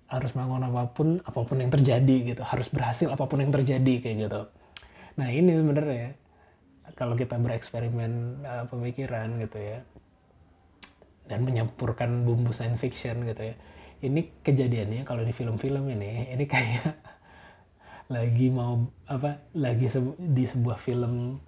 harus 0.06 0.30
melakukan 0.38 0.64
apa 0.70 0.82
pun 0.94 1.08
apa 1.18 1.40
pun 1.42 1.56
yang 1.58 1.72
terjadi 1.74 2.16
gitu. 2.36 2.42
Harus 2.46 2.70
berhasil 2.70 3.10
apa 3.10 3.26
pun 3.26 3.42
yang 3.42 3.50
terjadi 3.50 3.94
kayak 3.98 4.16
gitu. 4.30 4.42
Nah 5.18 5.28
ini 5.34 5.50
sebenarnya 5.58 6.14
kalau 6.94 7.18
kita 7.18 7.34
bereksperimen 7.40 8.42
uh, 8.46 8.64
pemikiran 8.70 9.34
gitu 9.42 9.58
ya 9.58 9.82
dan 11.26 11.46
menyampurkan 11.46 12.26
bumbu 12.26 12.50
science 12.50 12.82
fiction 12.82 13.22
gitu 13.24 13.54
ya 13.54 13.56
ini 14.02 14.34
kejadiannya 14.42 15.06
kalau 15.06 15.22
di 15.22 15.30
film-film 15.30 15.86
ini 15.94 16.34
ini 16.34 16.44
kayak 16.44 16.98
lagi 18.14 18.50
mau 18.50 18.82
apa 19.06 19.46
lagi 19.54 19.86
di 20.18 20.44
sebuah 20.44 20.78
film 20.82 21.38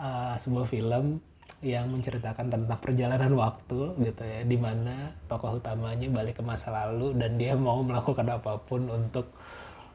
uh, 0.00 0.34
sebuah 0.40 0.66
film 0.66 1.20
yang 1.60 1.92
menceritakan 1.92 2.48
tentang 2.48 2.80
perjalanan 2.80 3.36
waktu 3.36 3.92
gitu 4.00 4.22
ya 4.24 4.40
di 4.48 4.56
mana 4.56 5.12
tokoh 5.28 5.60
utamanya 5.60 6.08
balik 6.08 6.40
ke 6.40 6.42
masa 6.44 6.72
lalu 6.72 7.12
dan 7.20 7.36
dia 7.36 7.52
mau 7.52 7.84
melakukan 7.84 8.24
apa 8.32 8.56
pun 8.64 8.88
untuk 8.88 9.28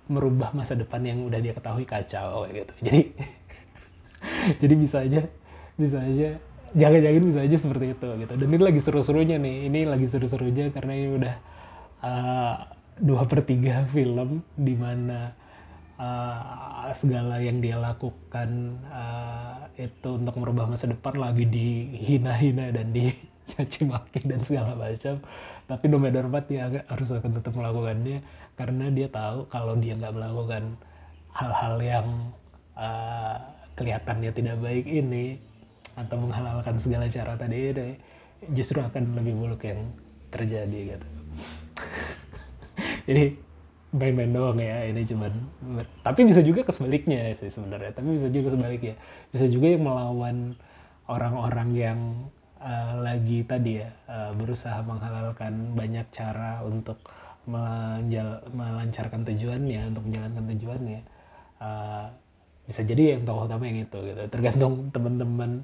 merubah 0.06 0.54
masa 0.54 0.78
depan 0.78 1.02
yang 1.02 1.26
udah 1.26 1.42
dia 1.42 1.58
ketahui 1.58 1.90
kacau 1.90 2.46
gitu. 2.54 2.74
Jadi 2.86 3.02
jadi 4.62 4.74
bisa 4.78 4.98
aja 5.02 5.22
bisa 5.76 5.98
aja 6.06 6.38
jangan-jangan 6.78 7.24
bisa 7.26 7.40
aja 7.42 7.58
seperti 7.58 7.86
itu 7.98 8.10
gitu. 8.14 8.34
Dan 8.38 8.48
ini 8.54 8.62
lagi 8.62 8.82
seru-serunya 8.82 9.38
nih 9.42 9.56
ini 9.66 9.80
lagi 9.90 10.06
seru-serunya 10.06 10.70
karena 10.70 10.94
ini 10.94 11.10
udah 11.18 11.36
uh, 12.06 12.56
dua 13.02 13.26
per 13.26 13.42
tiga 13.42 13.90
film 13.90 14.46
di 14.54 14.78
mana 14.78 15.34
uh, 16.00 16.92
segala 16.96 17.40
yang 17.40 17.60
dia 17.60 17.80
lakukan 17.80 18.80
uh, 18.88 19.68
itu 19.76 20.10
untuk 20.16 20.36
merubah 20.40 20.68
masa 20.68 20.88
depan 20.88 21.16
lagi 21.20 21.48
dihina-hina 21.48 22.72
dan 22.72 22.92
dicaci 22.96 23.88
maki 23.88 24.24
dan 24.28 24.42
segala 24.44 24.76
macam. 24.76 25.20
Tapi 25.66 25.86
no 25.92 25.98
matter 26.00 26.28
what 26.28 26.48
dia 26.48 26.68
harus 26.88 27.10
akan 27.12 27.40
tetap 27.40 27.54
melakukannya 27.56 28.24
karena 28.56 28.86
dia 28.92 29.08
tahu 29.12 29.48
kalau 29.52 29.76
dia 29.76 30.00
nggak 30.00 30.16
melakukan 30.16 30.80
hal-hal 31.36 31.76
yang 31.84 32.08
uh, 32.80 33.38
kelihatannya 33.76 34.32
tidak 34.32 34.56
baik 34.64 34.88
ini 34.88 35.36
atau 35.96 36.20
menghalalkan 36.20 36.76
segala 36.80 37.08
cara 37.08 37.40
tadi 37.40 37.72
ini 37.72 37.90
justru 38.52 38.84
akan 38.84 39.16
lebih 39.16 39.36
buruk 39.36 39.64
yang 39.64 39.80
terjadi 40.32 40.96
gitu. 40.96 41.08
Jadi 43.08 43.26
main-main 43.96 44.32
doang 44.36 44.60
ya 44.60 44.92
ini 44.92 45.08
cuman 45.08 45.32
tapi 46.04 46.28
bisa 46.28 46.44
juga 46.44 46.68
kesebaliknya 46.68 47.32
sih 47.40 47.48
sebenarnya 47.48 47.96
tapi 47.96 48.12
bisa 48.14 48.28
juga 48.28 48.52
sebaliknya 48.52 48.96
bisa 49.32 49.48
juga 49.48 49.72
yang 49.72 49.84
melawan 49.88 50.38
orang-orang 51.08 51.70
yang 51.72 52.00
uh, 52.60 53.00
lagi 53.00 53.48
tadi 53.48 53.80
ya 53.80 53.90
uh, 54.12 54.36
berusaha 54.36 54.84
menghalalkan 54.84 55.74
banyak 55.74 56.06
cara 56.12 56.60
untuk 56.68 57.00
menjal 57.46 58.42
melancarkan 58.52 59.22
tujuannya 59.24 59.82
untuk 59.94 60.04
menjalankan 60.10 60.44
tujuannya 60.54 61.02
uh, 61.62 62.06
bisa 62.66 62.82
jadi 62.82 63.18
yang 63.18 63.22
tokoh 63.24 63.46
utama 63.46 63.70
yang 63.70 63.86
itu 63.86 63.98
gitu 64.02 64.22
tergantung 64.28 64.90
teman-teman 64.90 65.62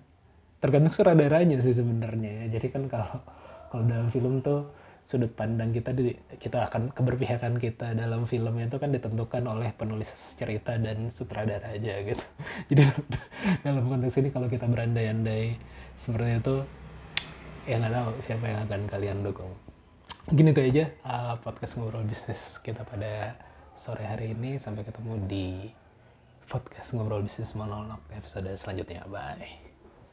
tergantung 0.61 0.93
sutradaranya 0.93 1.57
sih 1.59 1.73
sebenarnya 1.73 2.45
ya. 2.45 2.57
jadi 2.57 2.67
kan 2.69 2.85
kalau 2.85 3.17
kalau 3.73 3.83
dalam 3.89 4.07
film 4.13 4.45
tuh 4.45 4.69
sudut 5.01 5.33
pandang 5.33 5.73
kita 5.73 5.91
di, 5.91 6.13
kita 6.37 6.69
akan 6.69 6.93
keberpihakan 6.93 7.57
kita 7.57 7.97
dalam 7.97 8.29
film 8.29 8.53
itu 8.61 8.77
kan 8.77 8.93
ditentukan 8.93 9.43
oleh 9.49 9.73
penulis 9.73 10.07
cerita 10.37 10.77
dan 10.77 11.09
sutradara 11.09 11.73
aja 11.73 11.99
gitu. 12.05 12.25
Jadi 12.69 12.83
dalam 13.65 13.89
konteks 13.89 14.21
ini 14.21 14.29
kalau 14.29 14.47
kita 14.47 14.69
berandai-andai 14.69 15.57
seperti 15.97 16.31
itu 16.37 16.55
ya 17.65 17.77
nggak 17.77 17.93
tahu 17.93 18.09
siapa 18.25 18.45
yang 18.45 18.59
akan 18.69 18.81
kalian 18.89 19.17
dukung. 19.25 19.51
Mungkin 20.29 20.53
itu 20.53 20.61
aja 20.61 20.85
uh, 21.01 21.35
podcast 21.41 21.81
ngobrol 21.81 22.05
bisnis 22.05 22.61
kita 22.61 22.85
pada 22.85 23.35
sore 23.73 24.05
hari 24.05 24.37
ini. 24.37 24.61
Sampai 24.61 24.85
ketemu 24.85 25.17
di 25.25 25.47
podcast 26.45 26.93
ngobrol 26.93 27.25
bisnis 27.25 27.57
monolog 27.57 27.99
episode 28.13 28.53
selanjutnya. 28.53 29.01
Bye 29.09 29.70